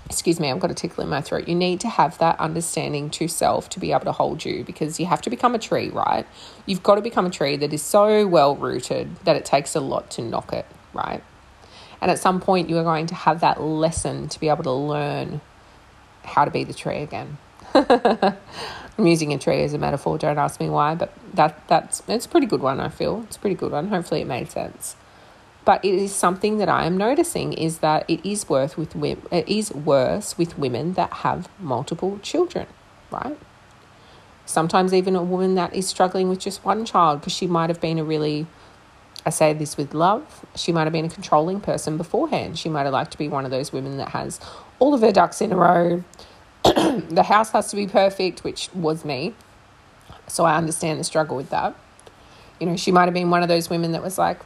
excuse 0.06 0.38
me, 0.38 0.50
I've 0.50 0.60
got 0.60 0.70
a 0.70 0.74
tickle 0.74 1.02
in 1.02 1.08
my 1.08 1.20
throat. 1.20 1.48
You 1.48 1.54
need 1.54 1.80
to 1.80 1.88
have 1.88 2.18
that 2.18 2.38
understanding 2.38 3.10
to 3.10 3.28
self 3.28 3.68
to 3.70 3.80
be 3.80 3.92
able 3.92 4.04
to 4.04 4.12
hold 4.12 4.44
you 4.44 4.64
because 4.64 5.00
you 5.00 5.06
have 5.06 5.22
to 5.22 5.30
become 5.30 5.54
a 5.54 5.58
tree, 5.58 5.88
right? 5.90 6.26
You've 6.66 6.82
got 6.82 6.96
to 6.96 7.00
become 7.00 7.26
a 7.26 7.30
tree 7.30 7.56
that 7.56 7.72
is 7.72 7.82
so 7.82 8.26
well 8.26 8.54
rooted 8.54 9.16
that 9.24 9.36
it 9.36 9.44
takes 9.44 9.74
a 9.74 9.80
lot 9.80 10.10
to 10.12 10.22
knock 10.22 10.52
it, 10.52 10.66
right? 10.92 11.22
And 12.00 12.10
at 12.10 12.18
some 12.18 12.40
point, 12.40 12.68
you 12.68 12.76
are 12.78 12.84
going 12.84 13.06
to 13.06 13.14
have 13.14 13.40
that 13.40 13.62
lesson 13.62 14.28
to 14.28 14.38
be 14.38 14.48
able 14.48 14.64
to 14.64 14.72
learn 14.72 15.40
how 16.22 16.44
to 16.44 16.50
be 16.50 16.64
the 16.64 16.74
tree 16.74 16.98
again. 16.98 17.38
I'm 17.74 19.06
using 19.06 19.32
a 19.32 19.38
tree 19.38 19.62
as 19.62 19.74
a 19.74 19.78
metaphor. 19.78 20.18
Don't 20.18 20.38
ask 20.38 20.60
me 20.60 20.68
why, 20.68 20.94
but 20.94 21.12
that 21.32 21.66
that's 21.66 22.02
it's 22.06 22.26
a 22.26 22.28
pretty 22.28 22.46
good 22.46 22.60
one. 22.60 22.78
I 22.78 22.88
feel 22.88 23.22
it's 23.22 23.36
a 23.36 23.40
pretty 23.40 23.56
good 23.56 23.72
one. 23.72 23.88
Hopefully, 23.88 24.20
it 24.20 24.26
made 24.26 24.50
sense. 24.50 24.96
But 25.64 25.84
it 25.84 25.94
is 25.94 26.14
something 26.14 26.58
that 26.58 26.68
I 26.68 26.84
am 26.84 26.96
noticing 26.96 27.52
is 27.54 27.78
that 27.78 28.04
it 28.08 28.24
is 28.28 28.48
worth 28.48 28.76
with 28.76 28.94
it 29.32 29.48
is 29.48 29.72
worse 29.72 30.36
with 30.36 30.58
women 30.58 30.92
that 30.94 31.12
have 31.12 31.48
multiple 31.58 32.18
children, 32.22 32.66
right? 33.10 33.38
Sometimes 34.46 34.92
even 34.92 35.16
a 35.16 35.22
woman 35.22 35.54
that 35.54 35.74
is 35.74 35.88
struggling 35.88 36.28
with 36.28 36.38
just 36.38 36.64
one 36.64 36.84
child 36.84 37.20
because 37.20 37.32
she 37.32 37.46
might 37.46 37.70
have 37.70 37.80
been 37.80 37.98
a 37.98 38.04
really 38.04 38.46
I 39.26 39.30
say 39.30 39.54
this 39.54 39.78
with 39.78 39.94
love. 39.94 40.44
She 40.54 40.70
might 40.70 40.84
have 40.84 40.92
been 40.92 41.06
a 41.06 41.10
controlling 41.10 41.60
person 41.60 41.96
beforehand. 41.96 42.58
She 42.58 42.68
might 42.68 42.82
have 42.82 42.92
liked 42.92 43.12
to 43.12 43.18
be 43.18 43.28
one 43.28 43.46
of 43.46 43.50
those 43.50 43.72
women 43.72 43.96
that 43.96 44.10
has 44.10 44.38
all 44.78 44.92
of 44.92 45.00
her 45.00 45.12
ducks 45.12 45.40
in 45.40 45.50
a 45.50 45.56
row, 45.56 46.04
the 46.64 47.24
house 47.26 47.50
has 47.50 47.70
to 47.70 47.76
be 47.76 47.86
perfect, 47.86 48.44
which 48.44 48.68
was 48.74 49.04
me. 49.04 49.34
So 50.26 50.44
I 50.44 50.56
understand 50.56 51.00
the 51.00 51.04
struggle 51.04 51.36
with 51.36 51.50
that. 51.50 51.74
You 52.60 52.66
know, 52.66 52.76
she 52.76 52.92
might 52.92 53.04
have 53.04 53.14
been 53.14 53.30
one 53.30 53.42
of 53.42 53.48
those 53.48 53.70
women 53.70 53.92
that 53.92 54.02
was 54.02 54.18
like, 54.18 54.40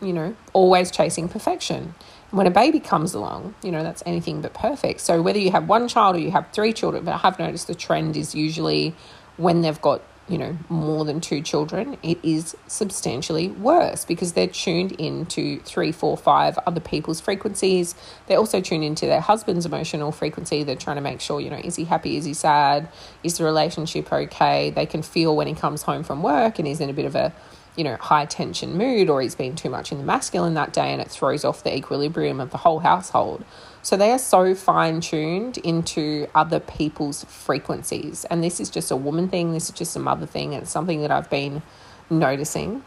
you 0.00 0.12
know, 0.12 0.36
always 0.52 0.90
chasing 0.90 1.28
perfection. 1.28 1.94
And 2.30 2.38
when 2.38 2.46
a 2.46 2.50
baby 2.50 2.80
comes 2.80 3.14
along, 3.14 3.54
you 3.62 3.70
know, 3.70 3.82
that's 3.82 4.02
anything 4.06 4.40
but 4.40 4.54
perfect. 4.54 5.00
So 5.00 5.20
whether 5.20 5.38
you 5.38 5.50
have 5.52 5.68
one 5.68 5.88
child 5.88 6.16
or 6.16 6.18
you 6.18 6.30
have 6.30 6.50
three 6.52 6.72
children, 6.72 7.04
but 7.04 7.14
I 7.14 7.18
have 7.18 7.38
noticed 7.38 7.66
the 7.66 7.74
trend 7.74 8.16
is 8.16 8.34
usually 8.34 8.94
when 9.36 9.62
they've 9.62 9.80
got 9.80 10.02
you 10.28 10.38
know, 10.38 10.56
more 10.68 11.04
than 11.04 11.20
two 11.20 11.42
children, 11.42 11.98
it 12.02 12.18
is 12.22 12.56
substantially 12.68 13.48
worse 13.48 14.04
because 14.04 14.32
they're 14.32 14.46
tuned 14.46 14.92
into 14.92 15.60
three, 15.60 15.90
four, 15.90 16.16
five 16.16 16.56
other 16.66 16.80
people's 16.80 17.20
frequencies. 17.20 17.94
They're 18.26 18.38
also 18.38 18.60
tuned 18.60 18.84
into 18.84 19.06
their 19.06 19.20
husband's 19.20 19.66
emotional 19.66 20.12
frequency. 20.12 20.62
They're 20.62 20.76
trying 20.76 20.96
to 20.96 21.02
make 21.02 21.20
sure, 21.20 21.40
you 21.40 21.50
know, 21.50 21.58
is 21.58 21.76
he 21.76 21.84
happy? 21.84 22.16
Is 22.16 22.24
he 22.24 22.34
sad? 22.34 22.88
Is 23.24 23.38
the 23.38 23.44
relationship 23.44 24.12
okay? 24.12 24.70
They 24.70 24.86
can 24.86 25.02
feel 25.02 25.34
when 25.34 25.48
he 25.48 25.54
comes 25.54 25.82
home 25.82 26.04
from 26.04 26.22
work 26.22 26.58
and 26.58 26.68
he's 26.68 26.80
in 26.80 26.88
a 26.88 26.94
bit 26.94 27.04
of 27.04 27.16
a, 27.16 27.32
you 27.76 27.84
know, 27.84 27.96
high 27.96 28.26
tension 28.26 28.76
mood 28.76 29.08
or 29.08 29.22
he's 29.22 29.34
been 29.34 29.56
too 29.56 29.70
much 29.70 29.92
in 29.92 29.98
the 29.98 30.04
masculine 30.04 30.54
that 30.54 30.72
day 30.72 30.92
and 30.92 31.00
it 31.00 31.08
throws 31.08 31.44
off 31.44 31.64
the 31.64 31.74
equilibrium 31.74 32.40
of 32.40 32.50
the 32.50 32.58
whole 32.58 32.80
household. 32.80 33.44
So 33.82 33.96
they 33.96 34.12
are 34.12 34.18
so 34.18 34.54
fine 34.54 35.00
tuned 35.00 35.58
into 35.58 36.26
other 36.34 36.60
people's 36.60 37.24
frequencies. 37.24 38.24
And 38.26 38.44
this 38.44 38.60
is 38.60 38.70
just 38.70 38.90
a 38.90 38.96
woman 38.96 39.28
thing, 39.28 39.52
this 39.52 39.70
is 39.70 39.74
just 39.74 39.96
a 39.96 39.98
mother 39.98 40.26
thing. 40.26 40.52
It's 40.52 40.70
something 40.70 41.00
that 41.00 41.10
I've 41.10 41.30
been 41.30 41.62
noticing. 42.10 42.84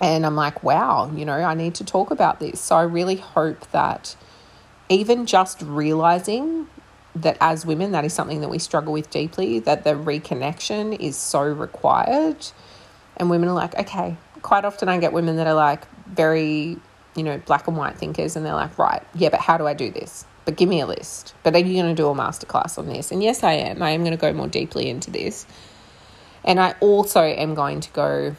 And 0.00 0.24
I'm 0.24 0.36
like, 0.36 0.62
wow, 0.62 1.10
you 1.14 1.24
know, 1.24 1.34
I 1.34 1.54
need 1.54 1.74
to 1.76 1.84
talk 1.84 2.10
about 2.10 2.40
this. 2.40 2.60
So 2.60 2.76
I 2.76 2.82
really 2.82 3.16
hope 3.16 3.70
that 3.72 4.16
even 4.88 5.26
just 5.26 5.60
realizing 5.62 6.68
that 7.14 7.36
as 7.40 7.64
women, 7.64 7.92
that 7.92 8.04
is 8.04 8.12
something 8.12 8.40
that 8.40 8.48
we 8.48 8.58
struggle 8.58 8.92
with 8.92 9.10
deeply, 9.10 9.60
that 9.60 9.84
the 9.84 9.94
reconnection 9.94 10.98
is 10.98 11.16
so 11.16 11.42
required. 11.42 12.46
And 13.16 13.30
women 13.30 13.48
are 13.48 13.54
like, 13.54 13.74
okay, 13.76 14.16
quite 14.42 14.64
often 14.64 14.88
I 14.88 14.98
get 14.98 15.12
women 15.12 15.36
that 15.36 15.46
are 15.46 15.54
like 15.54 15.86
very 16.06 16.78
you 17.14 17.22
know, 17.22 17.38
black 17.38 17.68
and 17.68 17.76
white 17.76 17.96
thinkers 17.96 18.36
and 18.36 18.44
they're 18.44 18.54
like, 18.54 18.78
right, 18.78 19.02
yeah, 19.14 19.28
but 19.28 19.40
how 19.40 19.56
do 19.56 19.66
I 19.66 19.74
do 19.74 19.90
this? 19.90 20.24
But 20.44 20.56
give 20.56 20.68
me 20.68 20.80
a 20.80 20.86
list. 20.86 21.34
But 21.42 21.54
are 21.54 21.58
you 21.58 21.80
going 21.80 21.94
to 21.94 22.00
do 22.00 22.08
a 22.08 22.14
masterclass 22.14 22.76
on 22.78 22.86
this? 22.86 23.12
And 23.12 23.22
yes, 23.22 23.42
I 23.42 23.52
am. 23.52 23.82
I 23.82 23.90
am 23.90 24.00
going 24.00 24.12
to 24.12 24.20
go 24.20 24.32
more 24.32 24.48
deeply 24.48 24.88
into 24.88 25.10
this. 25.10 25.46
And 26.44 26.60
I 26.60 26.74
also 26.80 27.22
am 27.22 27.54
going 27.54 27.80
to 27.80 27.90
go 27.92 28.36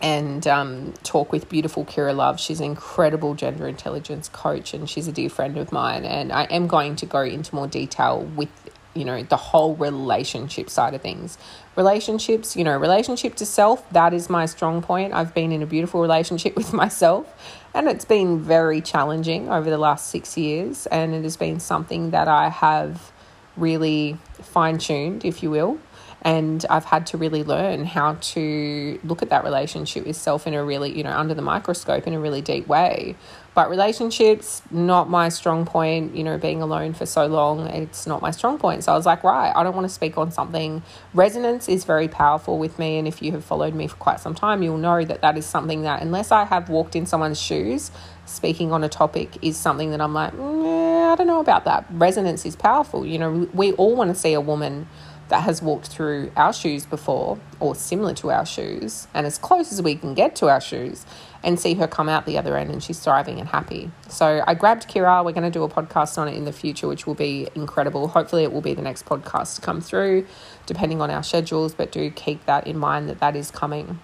and 0.00 0.46
um, 0.46 0.94
talk 1.02 1.30
with 1.30 1.48
beautiful 1.48 1.84
Kira 1.84 2.16
Love. 2.16 2.40
She's 2.40 2.60
an 2.60 2.66
incredible 2.66 3.34
gender 3.34 3.68
intelligence 3.68 4.28
coach 4.28 4.74
and 4.74 4.88
she's 4.88 5.06
a 5.06 5.12
dear 5.12 5.28
friend 5.28 5.58
of 5.58 5.70
mine. 5.70 6.04
And 6.04 6.32
I 6.32 6.44
am 6.44 6.66
going 6.66 6.96
to 6.96 7.06
go 7.06 7.20
into 7.20 7.54
more 7.54 7.66
detail 7.66 8.22
with 8.22 8.48
you 8.94 9.04
know, 9.04 9.22
the 9.22 9.36
whole 9.36 9.74
relationship 9.76 10.68
side 10.68 10.94
of 10.94 11.00
things. 11.00 11.38
Relationships, 11.76 12.56
you 12.56 12.64
know, 12.64 12.76
relationship 12.76 13.34
to 13.36 13.46
self, 13.46 13.88
that 13.90 14.12
is 14.12 14.28
my 14.28 14.46
strong 14.46 14.82
point. 14.82 15.14
I've 15.14 15.34
been 15.34 15.52
in 15.52 15.62
a 15.62 15.66
beautiful 15.66 16.00
relationship 16.00 16.56
with 16.62 16.72
myself 16.72 17.26
and 17.74 17.88
it's 17.88 18.04
been 18.04 18.40
very 18.40 18.80
challenging 18.80 19.48
over 19.48 19.70
the 19.70 19.78
last 19.78 20.08
six 20.08 20.36
years. 20.36 20.86
And 20.86 21.14
it 21.14 21.22
has 21.22 21.36
been 21.36 21.60
something 21.60 22.10
that 22.10 22.28
I 22.28 22.50
have 22.50 23.12
really 23.56 24.18
fine 24.42 24.78
tuned, 24.78 25.24
if 25.24 25.42
you 25.42 25.50
will. 25.50 25.78
And 26.24 26.64
I've 26.70 26.84
had 26.84 27.06
to 27.08 27.16
really 27.16 27.42
learn 27.42 27.84
how 27.84 28.14
to 28.14 29.00
look 29.02 29.22
at 29.22 29.30
that 29.30 29.42
relationship 29.42 30.06
with 30.06 30.14
self 30.14 30.46
in 30.46 30.54
a 30.54 30.64
really, 30.64 30.96
you 30.96 31.02
know, 31.02 31.10
under 31.10 31.34
the 31.34 31.42
microscope 31.42 32.06
in 32.06 32.14
a 32.14 32.20
really 32.20 32.40
deep 32.40 32.68
way. 32.68 33.16
But 33.54 33.68
relationships, 33.68 34.62
not 34.70 35.10
my 35.10 35.28
strong 35.28 35.66
point. 35.66 36.14
You 36.14 36.22
know, 36.22 36.38
being 36.38 36.62
alone 36.62 36.94
for 36.94 37.06
so 37.06 37.26
long, 37.26 37.66
it's 37.66 38.06
not 38.06 38.22
my 38.22 38.30
strong 38.30 38.56
point. 38.56 38.84
So 38.84 38.92
I 38.92 38.96
was 38.96 39.04
like, 39.04 39.24
right, 39.24 39.52
I 39.54 39.64
don't 39.64 39.74
want 39.74 39.84
to 39.84 39.92
speak 39.92 40.16
on 40.16 40.30
something. 40.30 40.82
Resonance 41.12 41.68
is 41.68 41.84
very 41.84 42.06
powerful 42.06 42.56
with 42.56 42.78
me. 42.78 42.98
And 42.98 43.08
if 43.08 43.20
you 43.20 43.32
have 43.32 43.44
followed 43.44 43.74
me 43.74 43.88
for 43.88 43.96
quite 43.96 44.20
some 44.20 44.34
time, 44.34 44.62
you'll 44.62 44.78
know 44.78 45.04
that 45.04 45.22
that 45.22 45.36
is 45.36 45.44
something 45.44 45.82
that, 45.82 46.02
unless 46.02 46.30
I 46.30 46.44
have 46.44 46.68
walked 46.68 46.94
in 46.94 47.04
someone's 47.04 47.40
shoes, 47.40 47.90
speaking 48.26 48.72
on 48.72 48.84
a 48.84 48.88
topic 48.88 49.44
is 49.44 49.56
something 49.56 49.90
that 49.90 50.00
I'm 50.00 50.14
like, 50.14 50.32
mm, 50.32 51.12
I 51.12 51.16
don't 51.16 51.26
know 51.26 51.40
about 51.40 51.64
that. 51.64 51.84
Resonance 51.90 52.46
is 52.46 52.56
powerful. 52.56 53.04
You 53.04 53.18
know, 53.18 53.48
we 53.52 53.72
all 53.72 53.94
want 53.94 54.14
to 54.14 54.14
see 54.14 54.32
a 54.32 54.40
woman 54.40 54.88
that 55.32 55.44
has 55.44 55.62
walked 55.62 55.86
through 55.86 56.30
our 56.36 56.52
shoes 56.52 56.84
before 56.84 57.38
or 57.58 57.74
similar 57.74 58.12
to 58.12 58.30
our 58.30 58.44
shoes 58.44 59.08
and 59.14 59.26
as 59.26 59.38
close 59.38 59.72
as 59.72 59.80
we 59.80 59.94
can 59.94 60.12
get 60.12 60.36
to 60.36 60.46
our 60.46 60.60
shoes 60.60 61.06
and 61.42 61.58
see 61.58 61.72
her 61.72 61.88
come 61.88 62.06
out 62.06 62.26
the 62.26 62.36
other 62.36 62.54
end 62.54 62.70
and 62.70 62.82
she's 62.82 63.00
thriving 63.00 63.40
and 63.40 63.48
happy. 63.48 63.90
So 64.10 64.44
I 64.46 64.52
grabbed 64.52 64.90
Kira. 64.90 65.24
We're 65.24 65.32
going 65.32 65.50
to 65.50 65.50
do 65.50 65.64
a 65.64 65.70
podcast 65.70 66.18
on 66.18 66.28
it 66.28 66.34
in 66.34 66.44
the 66.44 66.52
future, 66.52 66.86
which 66.86 67.06
will 67.06 67.14
be 67.14 67.48
incredible. 67.54 68.08
Hopefully, 68.08 68.42
it 68.42 68.52
will 68.52 68.60
be 68.60 68.74
the 68.74 68.82
next 68.82 69.06
podcast 69.06 69.54
to 69.54 69.62
come 69.62 69.80
through, 69.80 70.26
depending 70.66 71.00
on 71.00 71.10
our 71.10 71.22
schedules, 71.22 71.74
but 71.74 71.90
do 71.90 72.10
keep 72.10 72.44
that 72.44 72.66
in 72.66 72.76
mind 72.76 73.08
that 73.08 73.18
that 73.20 73.34
is 73.34 73.50
coming. 73.50 74.00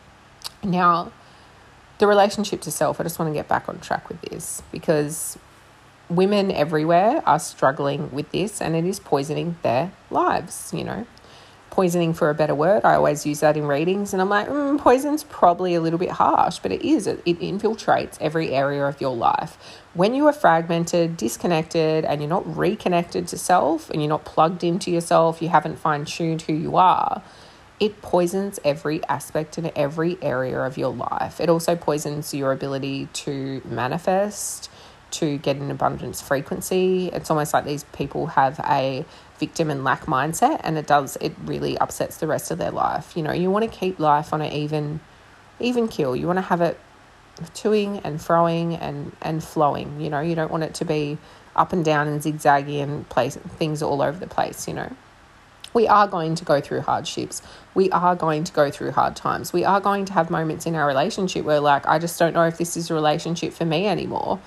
Now, 0.65 1.13
the 1.99 2.07
relationship 2.07 2.63
to 2.63 2.71
self, 2.71 3.01
I 3.01 3.03
just 3.03 3.19
want 3.19 3.29
to 3.31 3.35
get 3.35 3.49
back 3.49 3.69
on 3.69 3.81
track 3.81 4.09
with 4.09 4.23
this 4.23 4.63
because 4.73 5.37
women 6.09 6.51
everywhere 6.51 7.23
are 7.27 7.39
struggling 7.39 8.11
with 8.13 8.33
this 8.33 8.63
and 8.63 8.75
it 8.75 8.87
is 8.87 8.99
poisoning 8.99 9.59
their 9.63 9.93
lives, 10.11 10.73
you 10.75 10.85
know 10.85 11.07
poisoning 11.79 12.13
for 12.13 12.29
a 12.29 12.35
better 12.35 12.57
word. 12.57 12.85
I 12.85 12.95
always 12.95 13.25
use 13.25 13.39
that 13.39 13.57
in 13.57 13.65
readings, 13.65 14.13
and 14.13 14.21
I'm 14.21 14.29
like, 14.29 14.49
mm, 14.49 14.81
poison's 14.81 15.23
probably 15.23 15.77
a 15.77 15.81
little 15.81 16.01
bit 16.01 16.11
harsh, 16.11 16.59
but 16.59 16.73
it 16.73 16.83
is. 16.83 17.07
It, 17.07 17.23
it 17.25 17.39
infiltrates 17.39 18.19
every 18.21 18.51
area 18.51 18.85
of 18.85 19.01
your 19.01 19.15
life. 19.15 19.57
When 19.95 20.13
you 20.13 20.27
are 20.27 20.33
fragmented, 20.33 21.17
disconnected, 21.17 22.05
and 22.05 22.21
you're 22.21 22.29
not 22.29 22.57
reconnected 22.57 23.29
to 23.29 23.39
self, 23.39 23.91
and 23.91 24.03
you're 24.03 24.09
not 24.09 24.25
plugged 24.25 24.65
into 24.65 24.91
yourself, 24.91 25.41
you 25.41 25.51
haven't 25.51 25.79
fine 25.79 26.05
tuned 26.05 26.43
who 26.43 26.53
you 26.53 26.77
are. 26.77 27.23
It 27.79 28.03
poisons 28.03 28.59
every 28.65 29.05
aspect 29.05 29.57
and 29.57 29.71
every 29.77 30.19
area 30.21 30.59
of 30.59 30.79
your 30.79 30.93
life. 30.93 31.41
It 31.41 31.49
also 31.49 31.77
poisons 31.77 32.35
your 32.35 32.51
ability 32.51 33.07
to 33.23 33.63
manifest, 33.65 34.69
to 35.11 35.39
get 35.39 35.57
an 35.57 35.71
abundance 35.71 36.21
frequency. 36.21 37.09
It's 37.13 37.31
almost 37.31 37.55
like 37.55 37.65
these 37.65 37.85
people 37.85 38.27
have 38.27 38.59
a 38.69 39.05
victim 39.39 39.71
and 39.71 39.85
lack 39.85 40.07
mindset 40.07 40.61
and 40.65 40.79
it 40.79 40.87
does 40.87 41.17
it 41.21 41.33
really 41.45 41.79
upsets 41.79 42.19
the 42.19 42.27
rest 42.27 42.51
of 42.51 42.59
their 42.59 42.71
life. 42.71 43.17
You 43.17 43.23
know 43.23 43.33
you 43.33 43.51
want 43.51 43.71
to 43.71 43.71
keep 43.71 43.99
life 43.99 44.33
on 44.33 44.43
an 44.43 44.53
even 44.53 45.01
even 45.61 45.89
kill 45.89 46.15
you 46.15 46.27
want 46.27 46.39
to 46.39 46.43
have 46.43 46.61
it 46.61 46.79
toing 47.55 48.01
and 48.05 48.19
froing 48.19 48.79
and 48.81 49.13
and 49.23 49.43
flowing 49.43 50.01
you 50.01 50.11
know? 50.11 50.21
You 50.21 50.35
don't 50.35 50.51
want 50.51 50.65
it 50.65 50.75
to 50.75 50.85
be 50.85 51.19
up 51.57 51.73
and 51.73 51.85
down 51.85 52.07
and 52.09 52.21
zigzaggy 52.21 52.83
and 52.83 53.09
place 53.09 53.37
things 53.37 53.83
all 53.83 54.03
over 54.03 54.19
the 54.19 54.27
place 54.27 54.69
you 54.69 54.75
know? 54.75 54.93
We 55.75 55.87
are 55.87 56.09
going 56.09 56.35
to 56.37 56.45
go 56.45 56.61
through 56.61 56.81
hardships. 56.81 57.43
We 57.75 57.91
are 57.91 58.17
going 58.17 58.45
to 58.45 58.53
go 58.53 58.71
through 58.71 58.93
hard 58.93 59.15
times. 59.17 59.53
We 59.53 59.65
are 59.65 59.81
going 59.81 60.07
to 60.07 60.13
have 60.15 60.31
moments 60.31 60.67
in 60.67 60.75
our 60.75 60.87
relationship 60.87 61.45
where, 61.45 61.61
like, 61.61 61.87
I 61.87 61.99
just 61.99 62.19
don't 62.19 62.33
know 62.33 62.45
if 62.45 62.57
this 62.57 62.77
is 62.77 62.91
a 62.91 62.95
relationship 62.95 63.53
for 63.53 63.67
me 63.67 63.87
anymore 63.87 64.41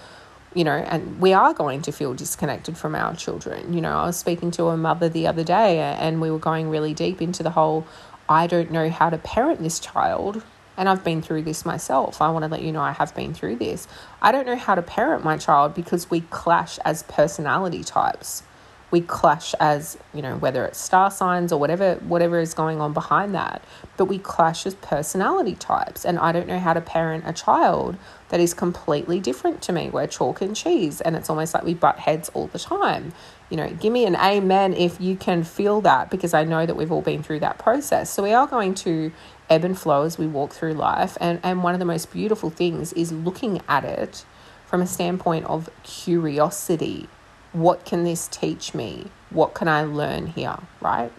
you 0.54 0.64
know, 0.64 0.76
and 0.76 1.20
we 1.20 1.34
are 1.34 1.54
going 1.54 1.82
to 1.84 1.92
feel 1.92 2.14
disconnected 2.14 2.78
from 2.78 2.96
our 2.96 3.16
children. 3.16 3.74
You 3.74 3.82
know, 3.82 3.98
I 3.98 4.06
was 4.06 4.18
speaking 4.18 4.52
to 4.52 4.66
a 4.66 4.78
mother 4.78 5.08
the 5.08 5.28
other 5.28 5.44
day 5.44 5.80
and 5.80 6.20
we 6.20 6.30
were 6.30 6.40
going 6.40 6.70
really 6.70 6.94
deep 6.94 7.22
into 7.22 7.44
the 7.44 7.52
whole 7.52 7.88
I 8.28 8.48
don't 8.48 8.72
know 8.72 8.90
how 8.90 9.10
to 9.10 9.18
parent 9.18 9.62
this 9.62 9.80
child. 9.80 10.44
And 10.78 10.88
I've 10.88 11.04
been 11.04 11.22
through 11.22 11.44
this 11.44 11.66
myself. 11.66 12.22
I 12.22 12.30
want 12.32 12.44
to 12.44 12.50
let 12.50 12.62
you 12.62 12.72
know 12.72 12.82
I 12.82 12.94
have 12.94 13.14
been 13.14 13.34
through 13.34 13.58
this. 13.58 13.88
I 14.22 14.32
don't 14.32 14.46
know 14.46 14.56
how 14.56 14.74
to 14.74 14.82
parent 14.82 15.24
my 15.24 15.38
child 15.38 15.74
because 15.74 16.10
we 16.10 16.22
clash 16.22 16.80
as 16.80 17.04
personality 17.04 17.84
types 17.84 18.44
we 18.92 19.00
clash 19.02 19.54
as 19.60 19.98
you 20.14 20.22
know 20.22 20.36
whether 20.36 20.66
it's 20.66 20.80
star 20.80 21.10
signs 21.10 21.52
or 21.52 21.60
whatever 21.60 21.96
whatever 21.96 22.40
is 22.40 22.54
going 22.54 22.80
on 22.80 22.94
behind 22.94 23.34
that 23.34 23.64
but 23.98 24.06
we 24.06 24.18
clash 24.20 24.66
as 24.66 24.76
personality 24.76 25.56
types. 25.56 26.06
And 26.06 26.20
i 26.20 26.32
don't 26.32 26.48
know 26.48 26.60
how 26.60 26.74
to 26.74 26.82
parent 26.82 27.24
a 27.26 27.34
child 27.34 27.98
that 28.30 28.40
is 28.40 28.54
completely 28.54 29.20
different 29.20 29.62
to 29.64 29.74
me. 29.74 29.90
We're 29.90 30.08
chalk 30.08 30.42
and 30.42 30.56
cheese 30.56 31.02
and 31.02 31.16
it's 31.16 31.30
almost 31.30 31.54
like 31.54 31.64
we 31.64 31.74
butt 31.74 32.00
heads 32.00 32.30
all 32.34 32.48
the 32.48 32.60
time. 32.60 33.14
You 33.50 33.58
know 33.58 33.70
give 33.70 33.94
me 33.94 34.06
an 34.06 34.16
amen 34.16 34.74
if 34.74 35.00
you 35.00 35.16
can 35.16 35.44
feel 35.44 35.82
that 35.82 36.10
because 36.10 36.34
i 36.34 36.44
know 36.44 36.66
that 36.66 36.76
we've 36.76 36.92
all 36.92 37.02
been 37.02 37.24
through 37.24 37.40
that 37.40 37.58
process. 37.58 38.10
So 38.10 38.24
we 38.24 38.34
are 38.34 38.48
going 38.48 38.76
to 38.76 39.12
ebb 39.50 39.64
and 39.64 39.78
flow 39.78 40.04
as 40.04 40.18
we 40.18 40.28
walk 40.28 40.52
through 40.54 40.74
life. 40.74 41.18
And 41.22 41.40
and 41.44 41.64
one 41.64 41.74
of 41.74 41.80
the 41.80 41.86
most 41.86 42.12
beautiful 42.12 42.50
things 42.50 42.94
is 42.94 43.12
looking 43.12 43.62
at 43.68 43.86
it 43.86 44.26
from 44.66 44.82
a 44.82 44.88
standpoint 44.88 45.46
of 45.46 45.70
curiosity 45.84 47.10
what 47.54 47.86
can 47.86 48.04
this 48.04 48.28
teach 48.28 48.74
me? 48.74 49.08
What 49.30 49.54
can 49.54 49.68
I 49.68 49.84
learn 49.84 50.28
here, 50.28 50.58
right? 50.80 51.12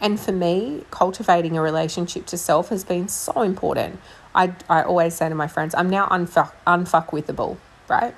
And 0.00 0.18
for 0.18 0.32
me, 0.32 0.84
cultivating 0.90 1.56
a 1.56 1.62
relationship 1.62 2.26
to 2.26 2.38
self 2.38 2.70
has 2.70 2.84
been 2.84 3.08
so 3.08 3.42
important. 3.42 4.00
I, 4.34 4.54
I 4.68 4.82
always 4.82 5.14
say 5.14 5.28
to 5.28 5.34
my 5.34 5.46
friends, 5.46 5.74
I'm 5.74 5.90
now 5.90 6.06
unfuck, 6.08 6.52
unfuckwithable, 6.66 7.58
right? 7.88 8.14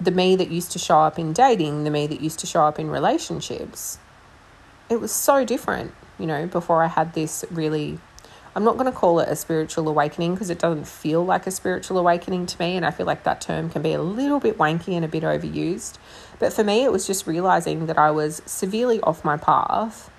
The 0.00 0.10
me 0.10 0.36
that 0.36 0.50
used 0.50 0.72
to 0.72 0.78
show 0.78 0.98
up 1.00 1.18
in 1.18 1.32
dating, 1.32 1.84
the 1.84 1.90
me 1.90 2.06
that 2.06 2.20
used 2.20 2.38
to 2.40 2.46
show 2.46 2.62
up 2.64 2.78
in 2.78 2.90
relationships, 2.90 3.98
it 4.90 5.00
was 5.00 5.12
so 5.12 5.44
different, 5.44 5.94
you 6.18 6.26
know, 6.26 6.46
before 6.46 6.82
I 6.82 6.88
had 6.88 7.14
this 7.14 7.44
really 7.50 7.98
I'm 8.56 8.64
not 8.64 8.76
going 8.76 8.90
to 8.90 8.96
call 8.96 9.20
it 9.20 9.28
a 9.28 9.36
spiritual 9.36 9.88
awakening 9.88 10.34
because 10.34 10.50
it 10.50 10.58
doesn't 10.58 10.86
feel 10.86 11.24
like 11.24 11.46
a 11.46 11.50
spiritual 11.50 11.98
awakening 11.98 12.46
to 12.46 12.60
me. 12.60 12.76
And 12.76 12.84
I 12.84 12.90
feel 12.90 13.06
like 13.06 13.24
that 13.24 13.40
term 13.40 13.70
can 13.70 13.82
be 13.82 13.92
a 13.92 14.02
little 14.02 14.40
bit 14.40 14.58
wanky 14.58 14.94
and 14.94 15.04
a 15.04 15.08
bit 15.08 15.22
overused. 15.22 15.96
But 16.38 16.52
for 16.52 16.64
me, 16.64 16.84
it 16.84 16.92
was 16.92 17.06
just 17.06 17.26
realizing 17.26 17.86
that 17.86 17.98
I 17.98 18.10
was 18.10 18.42
severely 18.46 19.00
off 19.02 19.24
my 19.24 19.36
path, 19.36 20.10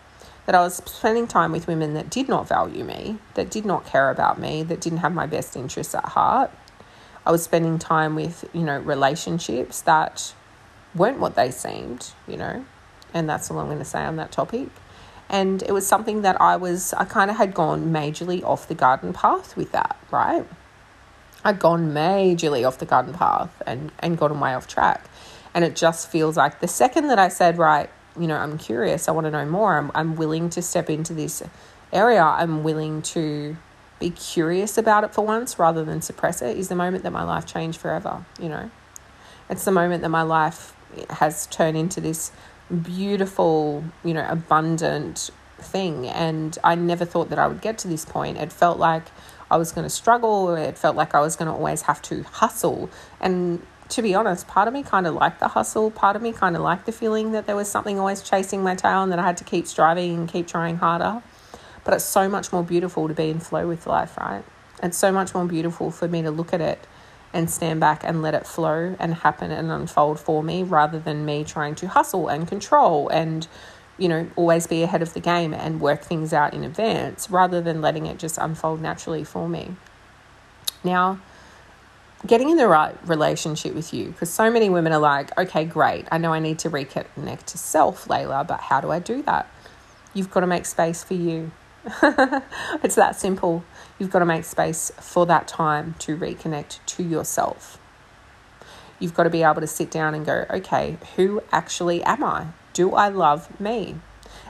that 0.46 0.56
I 0.56 0.62
was 0.62 0.76
spending 0.86 1.28
time 1.28 1.52
with 1.52 1.68
women 1.68 1.94
that 1.96 2.10
did 2.10 2.28
not 2.28 2.48
value 2.48 2.84
me, 2.84 3.18
that 3.34 3.50
did 3.50 3.66
not 3.66 3.86
care 3.86 4.10
about 4.10 4.40
me, 4.40 4.64
that 4.64 4.82
didn't 4.82 5.00
have 5.00 5.14
my 5.14 5.26
best 5.26 5.56
interests 5.56 5.96
at 5.96 6.06
heart. 6.06 6.52
I 7.26 7.32
was 7.32 7.44
spending 7.44 7.78
time 7.78 8.16
with, 8.16 8.50
you 8.54 8.62
know, 8.62 8.80
relationships 8.80 9.82
that 9.82 10.34
weren't 10.96 11.20
what 11.20 11.36
they 11.36 11.52
seemed, 11.52 12.12
you 12.28 12.38
know, 12.38 12.66
and 13.14 13.30
that's 13.30 13.52
all 13.52 13.60
I'm 13.60 13.68
going 13.68 13.80
to 13.80 13.86
say 13.86 14.04
on 14.04 14.16
that 14.16 14.32
topic. 14.32 14.70
And 15.30 15.62
it 15.64 15.72
was 15.72 15.86
something 15.86 16.24
that 16.24 16.42
I 16.42 16.56
was, 16.56 16.94
I 16.94 17.06
kind 17.06 17.30
of 17.30 17.38
had 17.38 17.54
gone 17.54 17.92
majorly 17.92 18.44
off 18.44 18.68
the 18.68 18.74
garden 18.74 19.14
path 19.14 19.56
with 19.56 19.72
that, 19.72 19.98
right? 20.10 20.46
I'd 21.44 21.60
gone 21.60 21.92
majorly 21.92 22.68
off 22.68 22.80
the 22.80 22.86
garden 22.86 23.14
path 23.14 23.62
and, 23.66 23.92
and 24.00 24.18
gotten 24.18 24.40
way 24.40 24.54
off 24.54 24.68
track. 24.68 25.06
And 25.54 25.64
it 25.64 25.76
just 25.76 26.10
feels 26.10 26.36
like 26.36 26.60
the 26.60 26.68
second 26.68 27.08
that 27.08 27.20
I 27.20 27.28
said, 27.28 27.58
right, 27.58 27.90
you 28.20 28.28
know, 28.28 28.38
I'm 28.38 28.58
curious, 28.58 29.08
I 29.08 29.12
want 29.12 29.26
to 29.26 29.32
know 29.32 29.46
more, 29.46 29.78
I'm, 29.78 29.92
I'm 29.96 30.16
willing 30.16 30.50
to 30.52 30.62
step 30.62 30.90
into 30.90 31.14
this 31.14 31.42
area, 31.94 32.22
I'm 32.22 32.64
willing 32.64 33.02
to 33.04 33.56
be 34.00 34.10
curious 34.10 34.78
about 34.78 35.04
it 35.04 35.14
for 35.14 35.26
once 35.26 35.60
rather 35.60 35.84
than 35.84 36.02
suppress 36.02 36.42
it, 36.42 36.58
is 36.58 36.70
the 36.70 36.76
moment 36.76 37.04
that 37.04 37.12
my 37.12 37.24
life 37.24 37.46
changed 37.46 37.80
forever, 37.80 38.26
you 38.40 38.50
know? 38.50 38.70
It's 39.50 39.66
the 39.66 39.72
moment 39.72 40.02
that 40.04 40.10
my 40.10 40.22
life 40.22 40.76
has 41.10 41.48
turned 41.48 41.78
into 41.78 42.02
this 42.02 42.32
beautiful, 42.70 43.84
you 44.04 44.14
know, 44.14 44.26
abundant 44.28 45.30
thing. 45.58 46.08
And 46.08 46.58
I 46.64 46.76
never 46.76 47.06
thought 47.06 47.30
that 47.30 47.40
I 47.40 47.48
would 47.48 47.62
get 47.62 47.78
to 47.80 47.88
this 47.88 48.06
point. 48.06 48.38
It 48.38 48.52
felt 48.52 48.80
like 48.80 49.04
I 49.52 49.58
was 49.58 49.72
going 49.72 49.86
to 49.86 49.90
struggle. 49.90 50.56
It 50.56 50.78
felt 50.78 50.96
like 50.96 51.16
I 51.16 51.22
was 51.22 51.36
going 51.36 51.48
to 51.48 51.54
always 51.54 51.84
have 51.84 52.02
to 52.04 52.24
hustle. 52.24 52.90
And 53.20 53.62
to 53.90 54.02
be 54.02 54.14
honest, 54.14 54.48
part 54.48 54.68
of 54.68 54.74
me 54.74 54.84
kind 54.84 55.08
of 55.08 55.16
liked 55.16 55.40
the 55.40 55.50
hustle. 55.50 55.92
Part 55.92 56.16
of 56.16 56.22
me 56.22 56.32
kind 56.32 56.56
of 56.56 56.62
liked 56.62 56.86
the 56.86 56.92
feeling 56.92 57.32
that 57.32 57.48
there 57.48 57.56
was 57.56 57.70
something 57.70 58.00
always 58.00 58.22
chasing 58.22 58.64
my 58.64 58.76
tail 58.76 59.04
and 59.04 59.12
that 59.12 59.20
I 59.20 59.24
had 59.24 59.38
to 59.38 59.44
keep 59.44 59.68
striving 59.68 60.16
and 60.16 60.30
keep 60.30 60.48
trying 60.48 60.78
harder. 60.78 61.24
But 61.84 61.96
it's 61.96 62.06
so 62.06 62.30
much 62.30 62.52
more 62.52 62.64
beautiful 62.64 63.08
to 63.08 63.14
be 63.14 63.30
in 63.30 63.40
flow 63.40 63.68
with 63.68 63.88
life, 63.88 64.18
right? 64.18 64.44
It's 64.84 64.98
so 64.98 65.12
much 65.12 65.34
more 65.34 65.46
beautiful 65.46 65.92
for 65.92 66.08
me 66.08 66.22
to 66.22 66.32
look 66.32 66.54
at 66.54 66.62
it 66.62 66.86
and 67.34 67.50
stand 67.50 67.80
back 67.80 68.04
and 68.04 68.22
let 68.22 68.34
it 68.34 68.46
flow 68.46 68.96
and 69.00 69.16
happen 69.16 69.52
and 69.52 69.72
unfold 69.72 70.20
for 70.20 70.44
me 70.44 70.64
rather 70.64 71.00
than 71.00 71.26
me 71.26 71.44
trying 71.44 71.76
to 71.76 71.88
hustle 71.88 72.28
and 72.28 72.48
control 72.48 73.08
and 73.10 73.48
you 73.98 74.08
know 74.08 74.28
always 74.36 74.66
be 74.66 74.82
ahead 74.82 75.02
of 75.02 75.14
the 75.14 75.20
game 75.20 75.54
and 75.54 75.80
work 75.80 76.02
things 76.02 76.34
out 76.34 76.54
in 76.54 76.64
advance 76.64 77.30
rather 77.30 77.62
than 77.62 77.82
letting 77.82 78.06
it 78.06 78.18
just 78.18 78.38
unfold 78.38 78.82
naturally 78.82 79.24
for 79.24 79.48
me. 79.48 79.76
Now 80.84 81.20
getting 82.26 82.50
in 82.50 82.58
the 82.58 82.68
right 82.68 82.96
relationship 83.08 83.74
with 83.74 83.94
you 83.94 84.08
because 84.08 84.30
so 84.30 84.52
many 84.52 84.70
women 84.70 84.92
are 84.92 85.00
like 85.00 85.38
okay 85.38 85.66
great. 85.66 86.08
I 86.12 86.18
know 86.18 86.34
i 86.34 86.40
need 86.40 86.60
to 86.60 86.70
reconnect 86.70 87.46
to 87.46 87.58
self 87.58 88.08
layla 88.08 88.48
but 88.48 88.60
how 88.60 88.82
do 88.82 88.90
i 88.90 89.00
do 89.00 89.22
that? 89.24 89.48
You've 90.14 90.32
got 90.32 90.40
to 90.40 90.48
make 90.48 90.66
space 90.66 91.04
for 91.04 91.14
you. 91.14 91.52
It's 92.84 92.96
that 92.96 93.20
simple. 93.20 93.64
You've 94.00 94.10
got 94.10 94.20
to 94.20 94.26
make 94.26 94.46
space 94.46 94.92
for 95.00 95.26
that 95.28 95.48
time 95.48 95.96
to 96.00 96.18
reconnect 96.18 96.80
to 96.86 97.04
yourself. 97.04 97.78
You've 98.98 99.14
got 99.14 99.24
to 99.24 99.30
be 99.30 99.44
able 99.44 99.62
to 99.62 99.68
sit 99.68 99.92
down 99.92 100.16
and 100.16 100.26
go, 100.26 100.46
okay, 100.50 100.98
who 101.16 101.44
actually 101.52 102.02
am 102.04 102.24
I? 102.24 102.48
Do 102.74 102.94
I 102.94 103.10
love 103.10 103.60
me? 103.60 103.96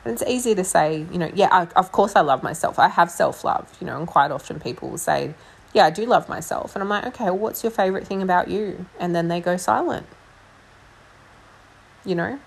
And 0.06 0.14
it's 0.14 0.24
easy 0.24 0.56
to 0.56 0.64
say, 0.64 1.06
you 1.12 1.18
know, 1.18 1.32
yeah, 1.34 1.50
I, 1.52 1.68
of 1.76 1.92
course 1.92 2.16
I 2.16 2.22
love 2.22 2.44
myself. 2.44 2.80
I 2.80 2.88
have 2.88 3.12
self 3.12 3.44
love, 3.44 3.76
you 3.82 3.88
know, 3.88 3.98
and 3.98 4.08
quite 4.08 4.32
often 4.32 4.60
people 4.60 4.90
will 4.90 4.98
say, 4.98 5.34
yeah, 5.74 5.86
I 5.86 5.90
do 5.90 6.06
love 6.06 6.30
myself. 6.30 6.76
And 6.76 6.82
I'm 6.82 6.90
like, 6.90 7.06
okay, 7.08 7.26
well, 7.26 7.38
what's 7.38 7.64
your 7.64 7.72
favorite 7.72 8.08
thing 8.08 8.22
about 8.22 8.48
you? 8.48 8.86
And 9.00 9.16
then 9.16 9.28
they 9.28 9.42
go 9.42 9.58
silent. 9.58 10.08
You 12.06 12.16
know, 12.16 12.40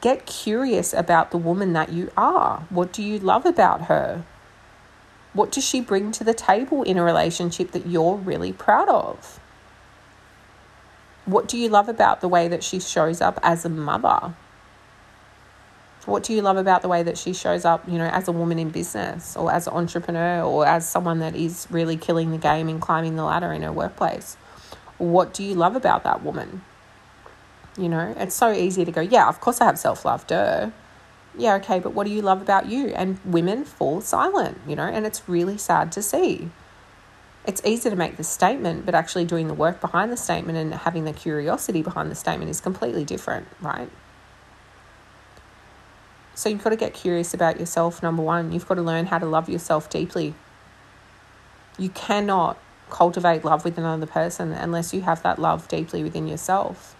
Get 0.00 0.26
curious 0.26 0.92
about 0.94 1.32
the 1.32 1.38
woman 1.38 1.72
that 1.72 1.92
you 1.92 2.10
are. 2.16 2.66
What 2.70 2.92
do 2.92 3.02
you 3.02 3.18
love 3.18 3.44
about 3.44 3.82
her? 3.82 4.24
What 5.38 5.52
does 5.52 5.64
she 5.64 5.80
bring 5.80 6.10
to 6.10 6.24
the 6.24 6.34
table 6.34 6.82
in 6.82 6.98
a 6.98 7.04
relationship 7.04 7.70
that 7.70 7.86
you're 7.86 8.16
really 8.16 8.52
proud 8.52 8.88
of? 8.88 9.38
What 11.26 11.46
do 11.46 11.56
you 11.56 11.68
love 11.68 11.88
about 11.88 12.20
the 12.20 12.26
way 12.26 12.48
that 12.48 12.64
she 12.64 12.80
shows 12.80 13.20
up 13.20 13.38
as 13.40 13.64
a 13.64 13.68
mother? 13.68 14.34
What 16.06 16.24
do 16.24 16.32
you 16.32 16.42
love 16.42 16.56
about 16.56 16.82
the 16.82 16.88
way 16.88 17.04
that 17.04 17.16
she 17.16 17.32
shows 17.32 17.64
up, 17.64 17.88
you 17.88 17.98
know, 17.98 18.08
as 18.08 18.26
a 18.26 18.32
woman 18.32 18.58
in 18.58 18.70
business 18.70 19.36
or 19.36 19.52
as 19.52 19.68
an 19.68 19.74
entrepreneur 19.74 20.42
or 20.42 20.66
as 20.66 20.88
someone 20.88 21.20
that 21.20 21.36
is 21.36 21.68
really 21.70 21.96
killing 21.96 22.32
the 22.32 22.38
game 22.38 22.68
and 22.68 22.80
climbing 22.80 23.14
the 23.14 23.22
ladder 23.22 23.52
in 23.52 23.62
her 23.62 23.70
workplace? 23.70 24.34
What 24.96 25.32
do 25.32 25.44
you 25.44 25.54
love 25.54 25.76
about 25.76 26.02
that 26.02 26.24
woman? 26.24 26.62
You 27.76 27.88
know, 27.88 28.12
it's 28.18 28.34
so 28.34 28.50
easy 28.50 28.84
to 28.84 28.90
go, 28.90 29.02
yeah, 29.02 29.28
of 29.28 29.40
course 29.40 29.60
I 29.60 29.66
have 29.66 29.78
self 29.78 30.04
love, 30.04 30.26
duh. 30.26 30.70
Yeah, 31.36 31.54
okay, 31.56 31.78
but 31.78 31.92
what 31.92 32.06
do 32.06 32.12
you 32.12 32.22
love 32.22 32.42
about 32.42 32.66
you? 32.66 32.88
And 32.88 33.18
women 33.24 33.64
fall 33.64 34.00
silent, 34.00 34.58
you 34.66 34.74
know, 34.74 34.84
and 34.84 35.06
it's 35.06 35.28
really 35.28 35.58
sad 35.58 35.92
to 35.92 36.02
see. 36.02 36.50
It's 37.46 37.64
easy 37.64 37.88
to 37.88 37.96
make 37.96 38.16
the 38.16 38.24
statement, 38.24 38.84
but 38.84 38.94
actually 38.94 39.24
doing 39.24 39.48
the 39.48 39.54
work 39.54 39.80
behind 39.80 40.12
the 40.12 40.16
statement 40.16 40.58
and 40.58 40.74
having 40.74 41.04
the 41.04 41.12
curiosity 41.12 41.82
behind 41.82 42.10
the 42.10 42.14
statement 42.14 42.50
is 42.50 42.60
completely 42.60 43.04
different, 43.04 43.46
right? 43.60 43.88
So 46.34 46.48
you've 46.48 46.62
got 46.62 46.70
to 46.70 46.76
get 46.76 46.94
curious 46.94 47.34
about 47.34 47.58
yourself, 47.58 48.02
number 48.02 48.22
one. 48.22 48.52
You've 48.52 48.68
got 48.68 48.74
to 48.74 48.82
learn 48.82 49.06
how 49.06 49.18
to 49.18 49.26
love 49.26 49.48
yourself 49.48 49.88
deeply. 49.88 50.34
You 51.78 51.88
cannot 51.90 52.58
cultivate 52.90 53.44
love 53.44 53.64
with 53.64 53.78
another 53.78 54.06
person 54.06 54.52
unless 54.52 54.92
you 54.92 55.02
have 55.02 55.22
that 55.22 55.38
love 55.38 55.68
deeply 55.68 56.02
within 56.02 56.26
yourself 56.26 56.96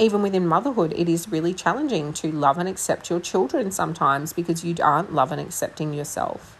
even 0.00 0.22
within 0.22 0.48
motherhood, 0.48 0.94
it 0.96 1.10
is 1.10 1.28
really 1.28 1.52
challenging 1.52 2.14
to 2.14 2.32
love 2.32 2.56
and 2.56 2.66
accept 2.66 3.10
your 3.10 3.20
children 3.20 3.70
sometimes 3.70 4.32
because 4.32 4.64
you 4.64 4.74
aren't 4.82 5.12
loving 5.12 5.38
and 5.38 5.46
accepting 5.46 5.92
yourself. 5.92 6.56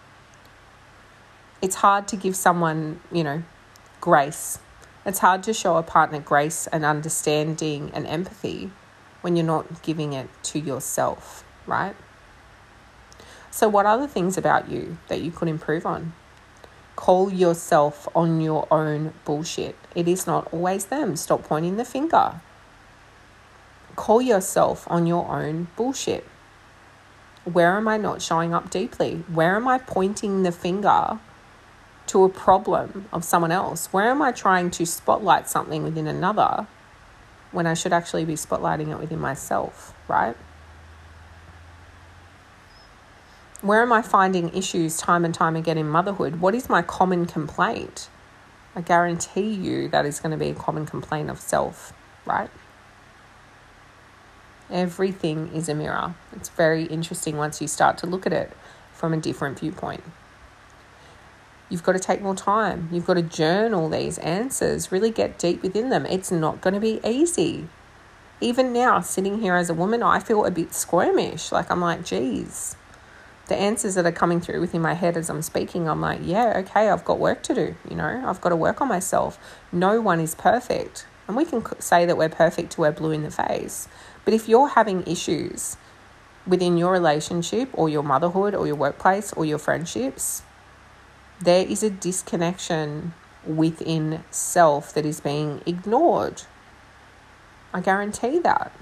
It's 1.62 1.76
hard 1.76 2.06
to 2.08 2.16
give 2.16 2.36
someone, 2.36 3.00
you 3.10 3.24
know, 3.24 3.42
grace. 3.98 4.58
It's 5.06 5.20
hard 5.20 5.42
to 5.44 5.54
show 5.54 5.78
a 5.78 5.82
partner 5.82 6.20
grace 6.20 6.66
and 6.66 6.84
understanding 6.84 7.90
and 7.94 8.06
empathy 8.06 8.72
when 9.22 9.36
you're 9.36 9.46
not 9.46 9.82
giving 9.82 10.12
it 10.12 10.28
to 10.42 10.58
yourself, 10.58 11.42
right? 11.66 11.96
So, 13.50 13.70
what 13.70 13.86
are 13.86 13.96
the 13.98 14.08
things 14.08 14.36
about 14.36 14.70
you 14.70 14.98
that 15.08 15.22
you 15.22 15.30
could 15.30 15.48
improve 15.48 15.86
on? 15.86 16.12
Call 16.94 17.32
yourself 17.32 18.06
on 18.14 18.42
your 18.42 18.68
own 18.70 19.14
bullshit. 19.24 19.76
It 19.94 20.06
is 20.06 20.26
not 20.26 20.52
always 20.52 20.86
them. 20.86 21.16
Stop 21.16 21.44
pointing 21.44 21.76
the 21.76 21.84
finger 21.86 22.40
call 23.96 24.22
yourself 24.22 24.86
on 24.90 25.06
your 25.06 25.28
own 25.28 25.68
bullshit. 25.76 26.26
Where 27.44 27.76
am 27.76 27.88
I 27.88 27.96
not 27.96 28.22
showing 28.22 28.52
up 28.52 28.70
deeply? 28.70 29.24
Where 29.32 29.56
am 29.56 29.66
I 29.66 29.78
pointing 29.78 30.42
the 30.42 30.52
finger 30.52 31.18
to 32.08 32.24
a 32.24 32.28
problem 32.28 33.08
of 33.12 33.24
someone 33.24 33.52
else? 33.52 33.92
Where 33.92 34.10
am 34.10 34.20
I 34.20 34.32
trying 34.32 34.70
to 34.72 34.84
spotlight 34.84 35.48
something 35.48 35.82
within 35.82 36.06
another 36.06 36.66
when 37.52 37.66
I 37.66 37.74
should 37.74 37.92
actually 37.92 38.24
be 38.24 38.34
spotlighting 38.34 38.88
it 38.88 38.98
within 38.98 39.18
myself, 39.18 39.94
right? 40.08 40.36
Where 43.62 43.82
am 43.82 43.92
I 43.92 44.02
finding 44.02 44.54
issues 44.54 44.96
time 44.96 45.24
and 45.24 45.34
time 45.34 45.54
again 45.54 45.76
in 45.76 45.88
motherhood? 45.88 46.40
What 46.40 46.54
is 46.54 46.68
my 46.68 46.82
common 46.82 47.26
complaint? 47.26 48.08
I 48.74 48.80
guarantee 48.80 49.50
you 49.50 49.88
that 49.88 50.06
is 50.06 50.20
going 50.20 50.30
to 50.30 50.38
be 50.38 50.50
a 50.50 50.54
common 50.54 50.86
complaint 50.86 51.28
of 51.28 51.40
self, 51.40 51.92
right? 52.24 52.50
Everything 54.70 55.50
is 55.54 55.68
a 55.68 55.74
mirror. 55.74 56.14
It's 56.32 56.48
very 56.48 56.84
interesting 56.84 57.36
once 57.36 57.60
you 57.60 57.66
start 57.66 57.98
to 57.98 58.06
look 58.06 58.24
at 58.26 58.32
it 58.32 58.52
from 58.92 59.12
a 59.12 59.16
different 59.16 59.58
viewpoint. 59.58 60.04
You've 61.68 61.82
got 61.82 61.92
to 61.92 61.98
take 61.98 62.20
more 62.20 62.34
time. 62.34 62.88
You've 62.92 63.06
got 63.06 63.14
to 63.14 63.22
journal 63.22 63.88
these 63.88 64.18
answers, 64.18 64.92
really 64.92 65.10
get 65.10 65.38
deep 65.38 65.62
within 65.62 65.88
them. 65.88 66.04
It's 66.06 66.30
not 66.30 66.60
going 66.60 66.74
to 66.74 66.80
be 66.80 67.00
easy. 67.04 67.68
Even 68.40 68.72
now, 68.72 69.00
sitting 69.00 69.40
here 69.40 69.54
as 69.54 69.70
a 69.70 69.74
woman, 69.74 70.02
I 70.02 70.18
feel 70.18 70.44
a 70.44 70.50
bit 70.50 70.70
squirmish. 70.70 71.52
Like, 71.52 71.70
I'm 71.70 71.80
like, 71.80 72.04
geez, 72.04 72.76
the 73.48 73.56
answers 73.56 73.96
that 73.96 74.06
are 74.06 74.12
coming 74.12 74.40
through 74.40 74.60
within 74.60 74.80
my 74.80 74.94
head 74.94 75.16
as 75.16 75.28
I'm 75.28 75.42
speaking, 75.42 75.88
I'm 75.88 76.00
like, 76.00 76.20
yeah, 76.22 76.54
okay, 76.58 76.88
I've 76.88 77.04
got 77.04 77.18
work 77.18 77.42
to 77.44 77.54
do. 77.54 77.74
You 77.88 77.96
know, 77.96 78.24
I've 78.26 78.40
got 78.40 78.50
to 78.50 78.56
work 78.56 78.80
on 78.80 78.88
myself. 78.88 79.38
No 79.72 80.00
one 80.00 80.20
is 80.20 80.34
perfect. 80.34 81.06
And 81.28 81.36
we 81.36 81.44
can 81.44 81.64
say 81.80 82.06
that 82.06 82.16
we're 82.16 82.28
perfect 82.28 82.72
to 82.72 82.80
we're 82.80 82.92
blue 82.92 83.12
in 83.12 83.22
the 83.22 83.30
face. 83.30 83.86
But 84.24 84.34
if 84.34 84.48
you're 84.48 84.68
having 84.68 85.02
issues 85.06 85.76
within 86.46 86.76
your 86.76 86.92
relationship 86.92 87.68
or 87.72 87.88
your 87.88 88.02
motherhood 88.02 88.54
or 88.54 88.66
your 88.66 88.76
workplace 88.76 89.32
or 89.32 89.44
your 89.44 89.58
friendships, 89.58 90.42
there 91.40 91.66
is 91.66 91.82
a 91.82 91.90
disconnection 91.90 93.14
within 93.46 94.24
self 94.30 94.92
that 94.94 95.06
is 95.06 95.20
being 95.20 95.62
ignored. 95.66 96.42
I 97.72 97.80
guarantee 97.80 98.38
that. 98.40 98.72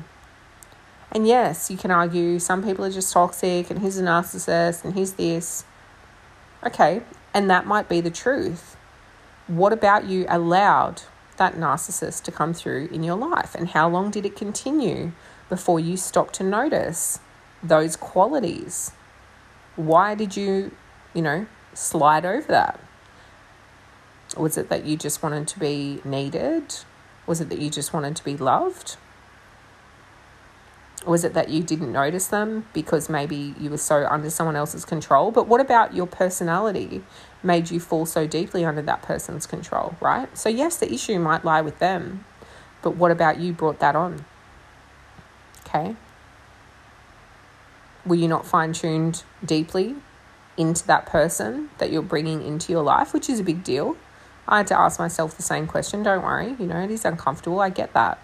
And 1.12 1.26
yes, 1.26 1.70
you 1.70 1.76
can 1.76 1.90
argue 1.90 2.38
some 2.38 2.62
people 2.62 2.84
are 2.84 2.90
just 2.90 3.12
toxic 3.12 3.70
and 3.70 3.80
he's 3.80 3.98
a 3.98 4.02
narcissist 4.02 4.84
and 4.84 4.94
he's 4.94 5.14
this. 5.14 5.64
Okay, 6.64 7.02
And 7.32 7.48
that 7.50 7.66
might 7.66 7.88
be 7.88 8.00
the 8.00 8.10
truth. 8.10 8.76
What 9.46 9.72
about 9.72 10.06
you 10.06 10.26
allowed 10.28 11.02
that 11.36 11.54
narcissist 11.54 12.24
to 12.24 12.32
come 12.32 12.52
through 12.52 12.88
in 12.92 13.02
your 13.04 13.16
life? 13.16 13.54
And 13.54 13.68
how 13.68 13.88
long 13.88 14.10
did 14.10 14.26
it 14.26 14.36
continue 14.36 15.12
before 15.48 15.80
you 15.80 15.96
stop 15.96 16.32
to 16.32 16.44
notice 16.44 17.20
those 17.62 17.96
qualities? 17.96 18.92
Why 19.76 20.14
did 20.14 20.36
you, 20.36 20.72
you 21.14 21.22
know, 21.22 21.46
slide 21.74 22.24
over 22.24 22.48
that? 22.48 22.80
Was 24.36 24.58
it 24.58 24.68
that 24.68 24.84
you 24.84 24.96
just 24.96 25.22
wanted 25.22 25.48
to 25.48 25.58
be 25.58 26.00
needed? 26.04 26.74
Was 27.26 27.40
it 27.40 27.48
that 27.48 27.58
you 27.58 27.70
just 27.70 27.92
wanted 27.92 28.16
to 28.16 28.24
be 28.24 28.36
loved? 28.36 28.96
Was 31.06 31.24
it 31.24 31.32
that 31.34 31.48
you 31.48 31.62
didn't 31.62 31.92
notice 31.92 32.26
them 32.26 32.66
because 32.74 33.08
maybe 33.08 33.54
you 33.58 33.70
were 33.70 33.78
so 33.78 34.06
under 34.06 34.28
someone 34.30 34.56
else's 34.56 34.84
control? 34.84 35.30
But 35.30 35.46
what 35.46 35.60
about 35.60 35.94
your 35.94 36.06
personality 36.06 37.02
made 37.42 37.70
you 37.70 37.80
fall 37.80 38.04
so 38.04 38.26
deeply 38.26 38.64
under 38.64 38.82
that 38.82 39.02
person's 39.02 39.46
control, 39.46 39.94
right? 40.00 40.36
So, 40.36 40.48
yes, 40.48 40.76
the 40.76 40.92
issue 40.92 41.18
might 41.18 41.44
lie 41.44 41.60
with 41.60 41.78
them, 41.78 42.24
but 42.82 42.96
what 42.96 43.10
about 43.10 43.38
you 43.38 43.52
brought 43.52 43.78
that 43.78 43.96
on? 43.96 44.24
Okay. 45.68 45.96
Were 48.06 48.14
you 48.14 48.28
not 48.28 48.46
fine 48.46 48.72
tuned 48.72 49.22
deeply 49.44 49.96
into 50.56 50.86
that 50.86 51.04
person 51.04 51.68
that 51.78 51.92
you're 51.92 52.00
bringing 52.02 52.42
into 52.42 52.72
your 52.72 52.82
life, 52.82 53.12
which 53.12 53.28
is 53.28 53.40
a 53.40 53.44
big 53.44 53.62
deal? 53.62 53.96
I 54.46 54.58
had 54.58 54.66
to 54.68 54.78
ask 54.78 54.98
myself 54.98 55.36
the 55.36 55.42
same 55.42 55.66
question. 55.66 56.02
Don't 56.02 56.22
worry, 56.22 56.56
you 56.58 56.66
know, 56.66 56.80
it 56.80 56.90
is 56.90 57.04
uncomfortable. 57.04 57.60
I 57.60 57.68
get 57.68 57.92
that. 57.92 58.18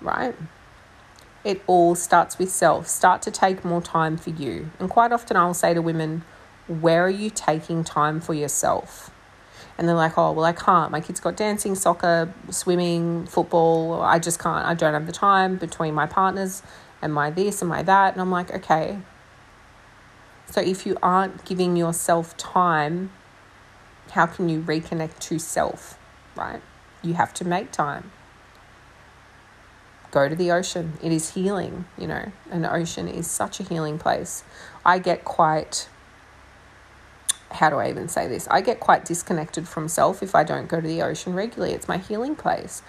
Right? 0.00 0.34
It 1.44 1.62
all 1.66 1.94
starts 1.94 2.38
with 2.38 2.50
self. 2.50 2.88
Start 2.88 3.20
to 3.22 3.30
take 3.30 3.64
more 3.64 3.82
time 3.82 4.16
for 4.16 4.30
you. 4.30 4.70
And 4.78 4.88
quite 4.88 5.12
often 5.12 5.36
I'll 5.36 5.54
say 5.54 5.74
to 5.74 5.82
women, 5.82 6.24
Where 6.66 7.04
are 7.04 7.10
you 7.10 7.28
taking 7.28 7.84
time 7.84 8.20
for 8.20 8.32
yourself? 8.32 9.10
And 9.78 9.88
they're 9.88 9.96
like, 9.96 10.18
Oh, 10.18 10.32
well, 10.32 10.44
I 10.44 10.52
can't. 10.52 10.90
My 10.90 11.00
kids 11.00 11.20
got 11.20 11.36
dancing, 11.36 11.74
soccer, 11.74 12.32
swimming, 12.50 13.26
football. 13.26 14.02
I 14.02 14.18
just 14.18 14.38
can't. 14.38 14.66
I 14.66 14.74
don't 14.74 14.94
have 14.94 15.06
the 15.06 15.12
time 15.12 15.56
between 15.56 15.94
my 15.94 16.06
partners 16.06 16.62
and 17.00 17.12
my 17.12 17.30
this 17.30 17.62
and 17.62 17.68
my 17.68 17.82
that. 17.82 18.12
And 18.12 18.20
I'm 18.20 18.30
like, 18.30 18.50
Okay. 18.50 18.98
So 20.46 20.60
if 20.60 20.84
you 20.84 20.98
aren't 21.02 21.46
giving 21.46 21.76
yourself 21.76 22.36
time, 22.36 23.10
how 24.10 24.26
can 24.26 24.50
you 24.50 24.60
reconnect 24.60 25.18
to 25.20 25.38
self, 25.38 25.98
right? 26.36 26.60
You 27.02 27.14
have 27.14 27.32
to 27.34 27.46
make 27.46 27.72
time. 27.72 28.12
Go 30.10 30.28
to 30.28 30.36
the 30.36 30.50
ocean. 30.50 30.98
It 31.02 31.10
is 31.10 31.30
healing, 31.30 31.86
you 31.96 32.06
know. 32.06 32.30
An 32.50 32.66
ocean 32.66 33.08
is 33.08 33.30
such 33.30 33.60
a 33.60 33.62
healing 33.62 33.98
place. 33.98 34.44
I 34.84 34.98
get 34.98 35.24
quite 35.24 35.88
how 37.54 37.70
do 37.70 37.76
I 37.76 37.88
even 37.88 38.08
say 38.08 38.28
this? 38.28 38.48
I 38.50 38.60
get 38.60 38.80
quite 38.80 39.04
disconnected 39.04 39.68
from 39.68 39.88
self 39.88 40.22
if 40.22 40.34
I 40.34 40.44
don't 40.44 40.68
go 40.68 40.80
to 40.80 40.86
the 40.86 41.02
ocean 41.02 41.34
regularly. 41.34 41.74
It's 41.74 41.88
my 41.88 41.98
healing 41.98 42.34
place. 42.36 42.82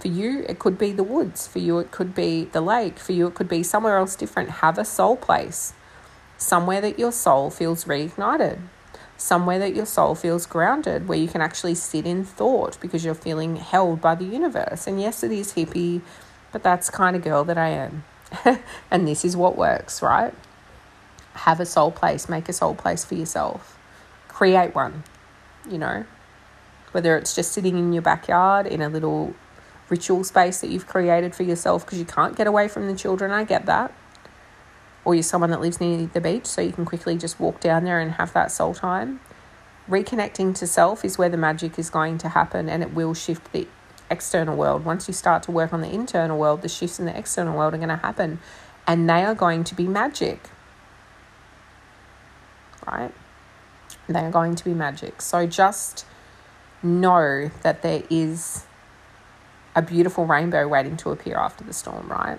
For 0.00 0.08
you, 0.08 0.44
it 0.48 0.58
could 0.58 0.76
be 0.76 0.92
the 0.92 1.04
woods. 1.04 1.46
For 1.46 1.58
you, 1.58 1.78
it 1.78 1.90
could 1.90 2.14
be 2.14 2.44
the 2.44 2.60
lake. 2.60 2.98
For 2.98 3.12
you, 3.12 3.26
it 3.26 3.34
could 3.34 3.48
be 3.48 3.62
somewhere 3.62 3.96
else 3.96 4.14
different. 4.14 4.50
Have 4.50 4.78
a 4.78 4.84
soul 4.84 5.16
place, 5.16 5.72
somewhere 6.36 6.80
that 6.80 6.98
your 6.98 7.12
soul 7.12 7.50
feels 7.50 7.84
reignited 7.84 8.58
somewhere 9.16 9.58
that 9.58 9.74
your 9.74 9.86
soul 9.86 10.14
feels 10.14 10.46
grounded, 10.46 11.08
where 11.08 11.18
you 11.18 11.28
can 11.28 11.40
actually 11.40 11.74
sit 11.74 12.06
in 12.06 12.24
thought 12.24 12.78
because 12.80 13.04
you're 13.04 13.14
feeling 13.14 13.56
held 13.56 14.00
by 14.00 14.14
the 14.14 14.24
universe. 14.24 14.86
And 14.86 15.00
yes, 15.00 15.22
it 15.22 15.32
is 15.32 15.54
hippie, 15.54 16.02
but 16.52 16.62
that's 16.62 16.90
the 16.90 16.96
kind 16.96 17.16
of 17.16 17.22
girl 17.22 17.44
that 17.44 17.58
I 17.58 17.68
am. 17.68 18.04
and 18.90 19.06
this 19.06 19.24
is 19.24 19.36
what 19.36 19.56
works, 19.56 20.02
right? 20.02 20.34
Have 21.34 21.60
a 21.60 21.66
soul 21.66 21.90
place, 21.90 22.28
make 22.28 22.48
a 22.48 22.52
soul 22.52 22.74
place 22.74 23.04
for 23.04 23.14
yourself, 23.14 23.78
create 24.36 24.74
one, 24.74 25.02
you 25.66 25.78
know, 25.78 26.04
whether 26.92 27.16
it's 27.16 27.34
just 27.34 27.52
sitting 27.52 27.78
in 27.78 27.94
your 27.94 28.02
backyard 28.02 28.66
in 28.66 28.82
a 28.82 28.88
little 28.90 29.34
ritual 29.88 30.22
space 30.24 30.60
that 30.60 30.68
you've 30.68 30.86
created 30.86 31.34
for 31.34 31.42
yourself 31.42 31.86
because 31.86 31.98
you 31.98 32.04
can't 32.04 32.36
get 32.36 32.46
away 32.46 32.68
from 32.68 32.86
the 32.86 32.94
children. 32.94 33.30
I 33.30 33.44
get 33.44 33.64
that 33.64 33.94
or 35.06 35.14
you're 35.14 35.22
someone 35.22 35.50
that 35.52 35.60
lives 35.62 35.80
near 35.80 36.06
the 36.12 36.20
beach, 36.20 36.44
so 36.44 36.60
you 36.60 36.72
can 36.72 36.84
quickly 36.84 37.16
just 37.16 37.40
walk 37.40 37.60
down 37.60 37.84
there 37.84 37.98
and 37.98 38.12
have 38.12 38.34
that 38.34 38.50
soul 38.50 38.74
time. 38.74 39.20
Reconnecting 39.88 40.54
to 40.56 40.66
self 40.66 41.02
is 41.02 41.16
where 41.16 41.30
the 41.30 41.38
magic 41.38 41.78
is 41.78 41.88
going 41.88 42.18
to 42.18 42.28
happen 42.28 42.68
and 42.68 42.82
it 42.82 42.92
will 42.92 43.14
shift 43.14 43.52
the 43.52 43.66
external 44.10 44.54
world. 44.54 44.84
Once 44.84 45.08
you 45.08 45.14
start 45.14 45.44
to 45.44 45.50
work 45.50 45.72
on 45.72 45.80
the 45.80 45.90
internal 45.90 46.36
world, 46.36 46.60
the 46.60 46.68
shifts 46.68 46.98
in 46.98 47.06
the 47.06 47.16
external 47.16 47.56
world 47.56 47.72
are 47.72 47.78
going 47.78 47.88
to 47.88 47.96
happen 47.96 48.38
and 48.86 49.08
they 49.08 49.24
are 49.24 49.34
going 49.34 49.64
to 49.64 49.74
be 49.74 49.86
magic. 49.86 50.50
Right? 52.86 53.14
They 54.08 54.20
are 54.20 54.30
going 54.30 54.54
to 54.54 54.64
be 54.64 54.74
magic. 54.74 55.20
So 55.20 55.46
just 55.46 56.06
know 56.82 57.50
that 57.62 57.82
there 57.82 58.02
is 58.08 58.64
a 59.74 59.82
beautiful 59.82 60.26
rainbow 60.26 60.68
waiting 60.68 60.96
to 60.98 61.10
appear 61.10 61.36
after 61.36 61.64
the 61.64 61.72
storm, 61.72 62.08
right? 62.08 62.38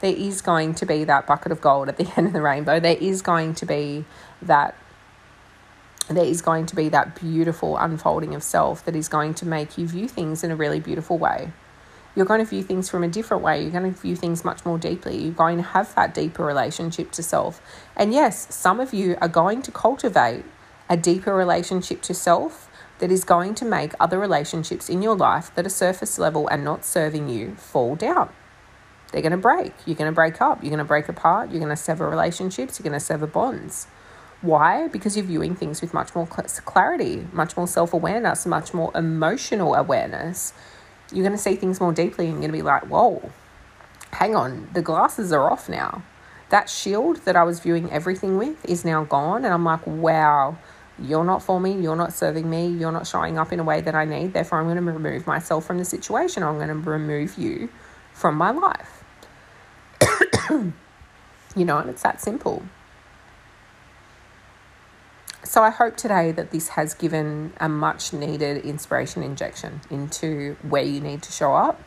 there 0.00 0.14
is 0.14 0.42
going 0.42 0.74
to 0.74 0.86
be 0.86 1.04
that 1.04 1.26
bucket 1.26 1.52
of 1.52 1.60
gold 1.60 1.88
at 1.88 1.96
the 1.96 2.10
end 2.16 2.28
of 2.28 2.32
the 2.32 2.42
rainbow. 2.42 2.80
There 2.80 2.96
is 2.98 3.22
going 3.22 3.54
to 3.56 3.66
be 3.66 4.04
that 4.42 4.74
there 6.08 6.24
is 6.24 6.40
going 6.40 6.66
to 6.66 6.76
be 6.76 6.88
that 6.90 7.18
beautiful 7.20 7.76
unfolding 7.76 8.34
of 8.34 8.42
self 8.42 8.84
that 8.84 8.94
is 8.94 9.08
going 9.08 9.34
to 9.34 9.46
make 9.46 9.76
you 9.76 9.88
view 9.88 10.06
things 10.06 10.44
in 10.44 10.52
a 10.52 10.56
really 10.56 10.78
beautiful 10.78 11.18
way. 11.18 11.50
You're 12.14 12.26
going 12.26 12.40
to 12.40 12.46
view 12.46 12.62
things 12.62 12.88
from 12.88 13.02
a 13.02 13.08
different 13.08 13.42
way. 13.42 13.60
You're 13.60 13.72
going 13.72 13.92
to 13.92 14.00
view 14.00 14.16
things 14.16 14.44
much 14.44 14.64
more 14.64 14.78
deeply. 14.78 15.18
You're 15.18 15.32
going 15.32 15.58
to 15.58 15.62
have 15.62 15.94
that 15.96 16.14
deeper 16.14 16.44
relationship 16.44 17.10
to 17.12 17.22
self. 17.22 17.60
And 17.96 18.14
yes, 18.14 18.54
some 18.54 18.80
of 18.80 18.94
you 18.94 19.18
are 19.20 19.28
going 19.28 19.60
to 19.62 19.72
cultivate 19.72 20.44
a 20.88 20.96
deeper 20.96 21.34
relationship 21.34 22.02
to 22.02 22.14
self 22.14 22.70
that 22.98 23.10
is 23.12 23.24
going 23.24 23.54
to 23.54 23.64
make 23.64 23.92
other 24.00 24.18
relationships 24.18 24.88
in 24.88 25.02
your 25.02 25.16
life 25.16 25.54
that 25.54 25.66
are 25.66 25.70
surface 25.70 26.18
level 26.18 26.48
and 26.48 26.64
not 26.64 26.84
serving 26.84 27.28
you 27.28 27.54
fall 27.56 27.94
down 27.94 28.30
they're 29.12 29.22
going 29.22 29.32
to 29.32 29.38
break. 29.38 29.72
You're 29.86 29.96
going 29.96 30.10
to 30.10 30.14
break 30.14 30.40
up. 30.40 30.62
You're 30.62 30.70
going 30.70 30.78
to 30.78 30.84
break 30.84 31.08
apart. 31.08 31.50
You're 31.50 31.60
going 31.60 31.70
to 31.70 31.76
sever 31.76 32.08
relationships. 32.08 32.78
You're 32.78 32.84
going 32.84 32.98
to 32.98 33.04
sever 33.04 33.26
bonds. 33.26 33.86
Why? 34.42 34.88
Because 34.88 35.16
you're 35.16 35.24
viewing 35.24 35.54
things 35.54 35.80
with 35.80 35.94
much 35.94 36.14
more 36.14 36.26
clarity, 36.26 37.26
much 37.32 37.56
more 37.56 37.66
self 37.66 37.92
awareness, 37.92 38.44
much 38.44 38.74
more 38.74 38.92
emotional 38.94 39.74
awareness. 39.74 40.52
You're 41.12 41.24
going 41.24 41.36
to 41.36 41.42
see 41.42 41.56
things 41.56 41.80
more 41.80 41.92
deeply 41.92 42.26
and 42.26 42.34
you're 42.34 42.50
going 42.50 42.52
to 42.52 42.58
be 42.58 42.62
like, 42.62 42.82
whoa, 42.90 43.30
hang 44.12 44.34
on, 44.34 44.68
the 44.74 44.82
glasses 44.82 45.32
are 45.32 45.50
off 45.50 45.68
now. 45.68 46.02
That 46.50 46.68
shield 46.68 47.24
that 47.24 47.36
I 47.36 47.44
was 47.44 47.60
viewing 47.60 47.90
everything 47.90 48.36
with 48.36 48.64
is 48.68 48.84
now 48.84 49.04
gone. 49.04 49.44
And 49.44 49.54
I'm 49.54 49.64
like, 49.64 49.86
wow, 49.86 50.58
you're 51.02 51.24
not 51.24 51.42
for 51.42 51.60
me. 51.60 51.80
You're 51.80 51.96
not 51.96 52.12
serving 52.12 52.48
me. 52.48 52.68
You're 52.68 52.92
not 52.92 53.06
showing 53.06 53.38
up 53.38 53.52
in 53.52 53.60
a 53.60 53.64
way 53.64 53.80
that 53.80 53.94
I 53.94 54.04
need. 54.04 54.32
Therefore, 54.32 54.60
I'm 54.60 54.66
going 54.66 54.76
to 54.76 54.82
remove 54.82 55.26
myself 55.26 55.66
from 55.66 55.78
the 55.78 55.84
situation. 55.84 56.42
I'm 56.42 56.56
going 56.56 56.68
to 56.68 56.74
remove 56.74 57.36
you 57.36 57.68
from 58.14 58.36
my 58.36 58.50
life. 58.50 59.04
you 61.56 61.64
know, 61.64 61.78
and 61.78 61.90
it's 61.90 62.02
that 62.02 62.20
simple. 62.20 62.62
So 65.44 65.62
I 65.62 65.70
hope 65.70 65.96
today 65.96 66.32
that 66.32 66.50
this 66.50 66.70
has 66.70 66.92
given 66.92 67.52
a 67.60 67.68
much 67.68 68.12
needed 68.12 68.64
inspiration 68.64 69.22
injection 69.22 69.80
into 69.90 70.56
where 70.62 70.82
you 70.82 71.00
need 71.00 71.22
to 71.22 71.32
show 71.32 71.54
up, 71.54 71.80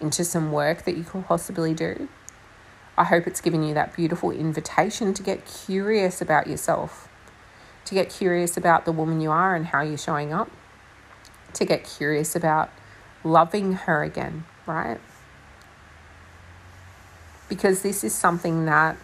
into 0.00 0.24
some 0.24 0.50
work 0.50 0.84
that 0.84 0.96
you 0.96 1.04
can 1.04 1.22
possibly 1.22 1.74
do. 1.74 2.08
I 2.96 3.04
hope 3.04 3.26
it's 3.26 3.42
given 3.42 3.62
you 3.62 3.74
that 3.74 3.94
beautiful 3.94 4.30
invitation 4.30 5.12
to 5.12 5.22
get 5.22 5.44
curious 5.44 6.22
about 6.22 6.46
yourself, 6.46 7.08
to 7.86 7.94
get 7.94 8.10
curious 8.10 8.56
about 8.56 8.84
the 8.84 8.92
woman 8.92 9.20
you 9.20 9.30
are 9.30 9.54
and 9.54 9.66
how 9.66 9.82
you're 9.82 9.98
showing 9.98 10.32
up, 10.32 10.50
to 11.54 11.64
get 11.64 11.84
curious 11.84 12.36
about 12.36 12.70
loving 13.24 13.72
her 13.72 14.02
again, 14.02 14.44
right? 14.66 15.00
because 17.48 17.82
this 17.82 18.02
is 18.04 18.14
something 18.14 18.64
that 18.66 18.96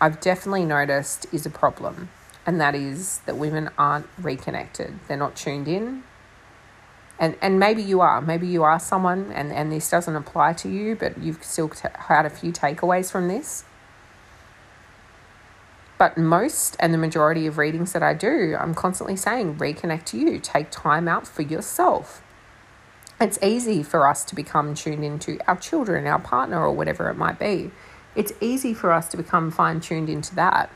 I've 0.00 0.20
definitely 0.20 0.64
noticed 0.64 1.26
is 1.32 1.46
a 1.46 1.50
problem, 1.50 2.10
and 2.44 2.60
that 2.60 2.74
is 2.74 3.20
that 3.26 3.36
women 3.36 3.70
aren't 3.78 4.06
reconnected. 4.18 4.98
They're 5.08 5.16
not 5.16 5.36
tuned 5.36 5.68
in. 5.68 6.02
And, 7.18 7.34
and 7.40 7.58
maybe 7.58 7.82
you 7.82 8.02
are. 8.02 8.20
Maybe 8.20 8.46
you 8.46 8.62
are 8.62 8.78
someone, 8.78 9.32
and, 9.32 9.50
and 9.50 9.72
this 9.72 9.88
doesn't 9.88 10.14
apply 10.14 10.52
to 10.54 10.68
you, 10.68 10.96
but 10.96 11.16
you've 11.18 11.42
still 11.42 11.70
t- 11.70 11.88
had 11.94 12.26
a 12.26 12.30
few 12.30 12.52
takeaways 12.52 13.10
from 13.10 13.28
this. 13.28 13.64
But 15.98 16.18
most 16.18 16.76
and 16.78 16.92
the 16.92 16.98
majority 16.98 17.46
of 17.46 17.56
readings 17.58 17.92
that 17.92 18.02
I 18.02 18.12
do, 18.12 18.56
I'm 18.58 18.74
constantly 18.74 19.16
saying 19.16 19.56
reconnect 19.56 20.04
to 20.06 20.18
you, 20.18 20.38
take 20.38 20.70
time 20.70 21.08
out 21.08 21.26
for 21.26 21.42
yourself 21.42 22.22
it's 23.20 23.38
easy 23.42 23.82
for 23.82 24.06
us 24.06 24.24
to 24.26 24.34
become 24.34 24.74
tuned 24.74 25.02
into 25.02 25.38
our 25.48 25.56
children, 25.56 26.06
our 26.06 26.18
partner, 26.18 26.60
or 26.60 26.72
whatever 26.72 27.08
it 27.08 27.14
might 27.14 27.38
be. 27.38 27.70
It's 28.14 28.32
easy 28.40 28.74
for 28.74 28.92
us 28.92 29.08
to 29.08 29.16
become 29.16 29.50
fine 29.50 29.80
tuned 29.80 30.10
into 30.10 30.34
that 30.34 30.70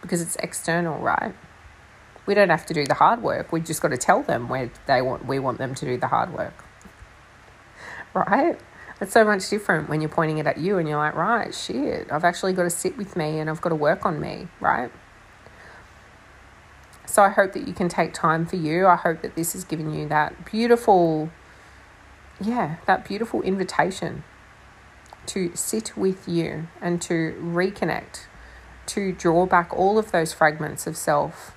because 0.00 0.22
it's 0.22 0.36
external, 0.36 0.98
right? 0.98 1.34
We 2.24 2.34
don't 2.34 2.50
have 2.50 2.64
to 2.66 2.74
do 2.74 2.86
the 2.86 2.94
hard 2.94 3.22
work. 3.22 3.52
We 3.52 3.60
just 3.60 3.82
got 3.82 3.88
to 3.88 3.98
tell 3.98 4.22
them 4.22 4.48
where 4.48 4.70
they 4.86 5.02
want 5.02 5.26
we 5.26 5.38
want 5.38 5.58
them 5.58 5.74
to 5.74 5.84
do 5.84 5.96
the 5.98 6.08
hard 6.08 6.32
work. 6.32 6.54
Right? 8.14 8.58
It's 9.02 9.12
so 9.12 9.24
much 9.24 9.50
different 9.50 9.88
when 9.88 10.00
you're 10.00 10.08
pointing 10.08 10.38
it 10.38 10.46
at 10.46 10.58
you 10.58 10.78
and 10.78 10.88
you're 10.88 10.96
like, 10.96 11.16
right, 11.16 11.52
shit, 11.52 12.06
I've 12.12 12.22
actually 12.22 12.52
got 12.52 12.62
to 12.62 12.70
sit 12.70 12.96
with 12.96 13.16
me 13.16 13.40
and 13.40 13.50
I've 13.50 13.60
got 13.60 13.70
to 13.70 13.74
work 13.74 14.06
on 14.06 14.20
me, 14.20 14.46
right? 14.60 14.92
So 17.04 17.20
I 17.20 17.30
hope 17.30 17.52
that 17.54 17.66
you 17.66 17.74
can 17.74 17.88
take 17.88 18.14
time 18.14 18.46
for 18.46 18.54
you. 18.54 18.86
I 18.86 18.94
hope 18.94 19.22
that 19.22 19.34
this 19.34 19.54
has 19.54 19.64
given 19.64 19.92
you 19.92 20.06
that 20.06 20.44
beautiful, 20.44 21.30
yeah, 22.40 22.76
that 22.86 23.04
beautiful 23.04 23.42
invitation 23.42 24.22
to 25.26 25.50
sit 25.56 25.96
with 25.96 26.28
you 26.28 26.68
and 26.80 27.02
to 27.02 27.36
reconnect, 27.42 28.26
to 28.86 29.10
draw 29.10 29.46
back 29.46 29.76
all 29.76 29.98
of 29.98 30.12
those 30.12 30.32
fragments 30.32 30.86
of 30.86 30.96
self 30.96 31.56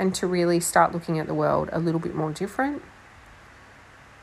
and 0.00 0.16
to 0.16 0.26
really 0.26 0.58
start 0.58 0.92
looking 0.92 1.20
at 1.20 1.28
the 1.28 1.34
world 1.34 1.68
a 1.72 1.78
little 1.78 2.00
bit 2.00 2.16
more 2.16 2.32
different. 2.32 2.82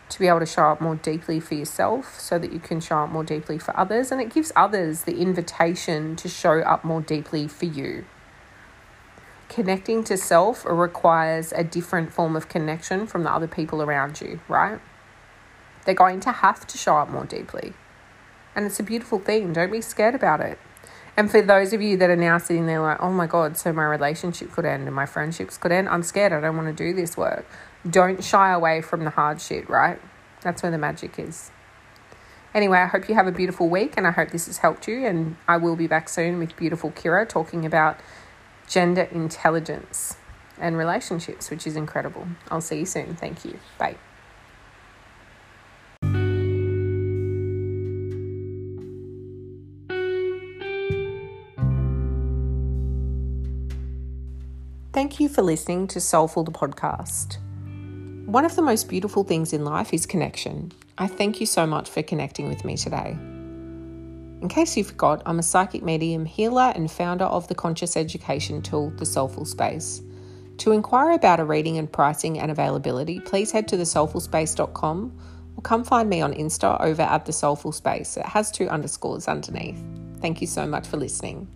To 0.09 0.19
be 0.19 0.27
able 0.27 0.39
to 0.39 0.45
show 0.45 0.65
up 0.65 0.81
more 0.81 0.95
deeply 0.95 1.39
for 1.39 1.55
yourself 1.55 2.19
so 2.19 2.37
that 2.37 2.53
you 2.53 2.59
can 2.59 2.79
show 2.79 2.99
up 2.99 3.09
more 3.09 3.23
deeply 3.23 3.57
for 3.57 3.77
others. 3.77 4.11
And 4.11 4.21
it 4.21 4.33
gives 4.33 4.51
others 4.55 5.03
the 5.03 5.17
invitation 5.17 6.15
to 6.17 6.29
show 6.29 6.59
up 6.59 6.83
more 6.83 7.01
deeply 7.01 7.47
for 7.47 7.65
you. 7.65 8.05
Connecting 9.49 10.03
to 10.05 10.17
self 10.17 10.65
requires 10.65 11.51
a 11.53 11.63
different 11.63 12.13
form 12.13 12.35
of 12.35 12.49
connection 12.49 13.07
from 13.07 13.23
the 13.23 13.31
other 13.31 13.47
people 13.47 13.81
around 13.81 14.21
you, 14.21 14.39
right? 14.47 14.79
They're 15.85 15.95
going 15.95 16.19
to 16.21 16.31
have 16.31 16.65
to 16.67 16.77
show 16.77 16.97
up 16.97 17.09
more 17.09 17.25
deeply. 17.25 17.73
And 18.55 18.65
it's 18.65 18.79
a 18.79 18.83
beautiful 18.83 19.19
thing. 19.19 19.53
Don't 19.53 19.71
be 19.71 19.81
scared 19.81 20.15
about 20.15 20.41
it. 20.41 20.57
And 21.17 21.31
for 21.31 21.41
those 21.41 21.71
of 21.71 21.81
you 21.81 21.95
that 21.97 22.09
are 22.09 22.15
now 22.15 22.37
sitting 22.37 22.65
there 22.67 22.81
like, 22.81 23.01
oh 23.01 23.11
my 23.11 23.27
God, 23.27 23.57
so 23.57 23.71
my 23.71 23.85
relationship 23.85 24.51
could 24.51 24.65
end 24.65 24.85
and 24.85 24.95
my 24.95 25.05
friendships 25.05 25.57
could 25.57 25.71
end, 25.71 25.87
I'm 25.87 26.03
scared. 26.03 26.33
I 26.33 26.41
don't 26.41 26.57
want 26.57 26.75
to 26.75 26.83
do 26.83 26.93
this 26.93 27.15
work. 27.15 27.45
Don't 27.89 28.23
shy 28.23 28.51
away 28.51 28.81
from 28.81 29.03
the 29.05 29.11
hard 29.11 29.39
shit, 29.39 29.69
right? 29.69 29.99
That's 30.41 30.61
where 30.61 30.71
the 30.71 30.77
magic 30.77 31.17
is. 31.17 31.51
Anyway, 32.53 32.79
I 32.79 32.85
hope 32.85 33.07
you 33.07 33.15
have 33.15 33.27
a 33.27 33.31
beautiful 33.31 33.69
week 33.69 33.93
and 33.97 34.05
I 34.07 34.11
hope 34.11 34.31
this 34.31 34.47
has 34.47 34.57
helped 34.57 34.87
you. 34.87 35.05
And 35.05 35.37
I 35.47 35.57
will 35.57 35.75
be 35.75 35.87
back 35.87 36.09
soon 36.09 36.37
with 36.37 36.55
beautiful 36.55 36.91
Kira 36.91 37.27
talking 37.27 37.65
about 37.65 37.99
gender 38.67 39.03
intelligence 39.11 40.17
and 40.59 40.77
relationships, 40.77 41.49
which 41.49 41.65
is 41.67 41.75
incredible. 41.75 42.27
I'll 42.49 42.61
see 42.61 42.79
you 42.79 42.85
soon. 42.85 43.15
Thank 43.15 43.45
you. 43.45 43.59
Bye. 43.77 43.95
Thank 54.95 55.19
you 55.19 55.27
for 55.27 55.41
listening 55.41 55.87
to 55.87 55.99
Soulful 55.99 56.45
the 56.45 56.53
podcast. 56.53 57.39
One 58.27 58.45
of 58.45 58.55
the 58.55 58.61
most 58.61 58.87
beautiful 58.87 59.25
things 59.25 59.51
in 59.51 59.65
life 59.65 59.93
is 59.93 60.05
connection. 60.05 60.71
I 60.97 61.07
thank 61.07 61.41
you 61.41 61.45
so 61.45 61.67
much 61.67 61.89
for 61.89 62.01
connecting 62.01 62.47
with 62.47 62.63
me 62.63 62.77
today. 62.77 63.09
In 63.09 64.47
case 64.47 64.77
you 64.77 64.85
forgot, 64.85 65.21
I'm 65.25 65.37
a 65.37 65.43
psychic 65.43 65.83
medium, 65.83 66.23
healer, 66.23 66.71
and 66.73 66.89
founder 66.89 67.25
of 67.25 67.45
the 67.49 67.55
conscious 67.55 67.97
education 67.97 68.61
tool, 68.61 68.91
The 68.91 69.05
Soulful 69.05 69.43
Space. 69.43 70.01
To 70.59 70.71
inquire 70.71 71.11
about 71.11 71.41
a 71.41 71.43
reading 71.43 71.77
and 71.77 71.91
pricing 71.91 72.39
and 72.39 72.49
availability, 72.49 73.19
please 73.19 73.51
head 73.51 73.67
to 73.67 73.75
thesoulfulspace.com 73.75 75.19
or 75.57 75.61
come 75.61 75.83
find 75.83 76.09
me 76.09 76.21
on 76.21 76.33
Insta 76.33 76.79
over 76.79 77.01
at 77.01 77.25
The 77.25 77.33
Soulful 77.33 77.73
Space. 77.73 78.15
It 78.15 78.25
has 78.27 78.49
two 78.49 78.69
underscores 78.69 79.27
underneath. 79.27 79.83
Thank 80.21 80.39
you 80.39 80.47
so 80.47 80.65
much 80.65 80.87
for 80.87 80.95
listening. 80.95 81.49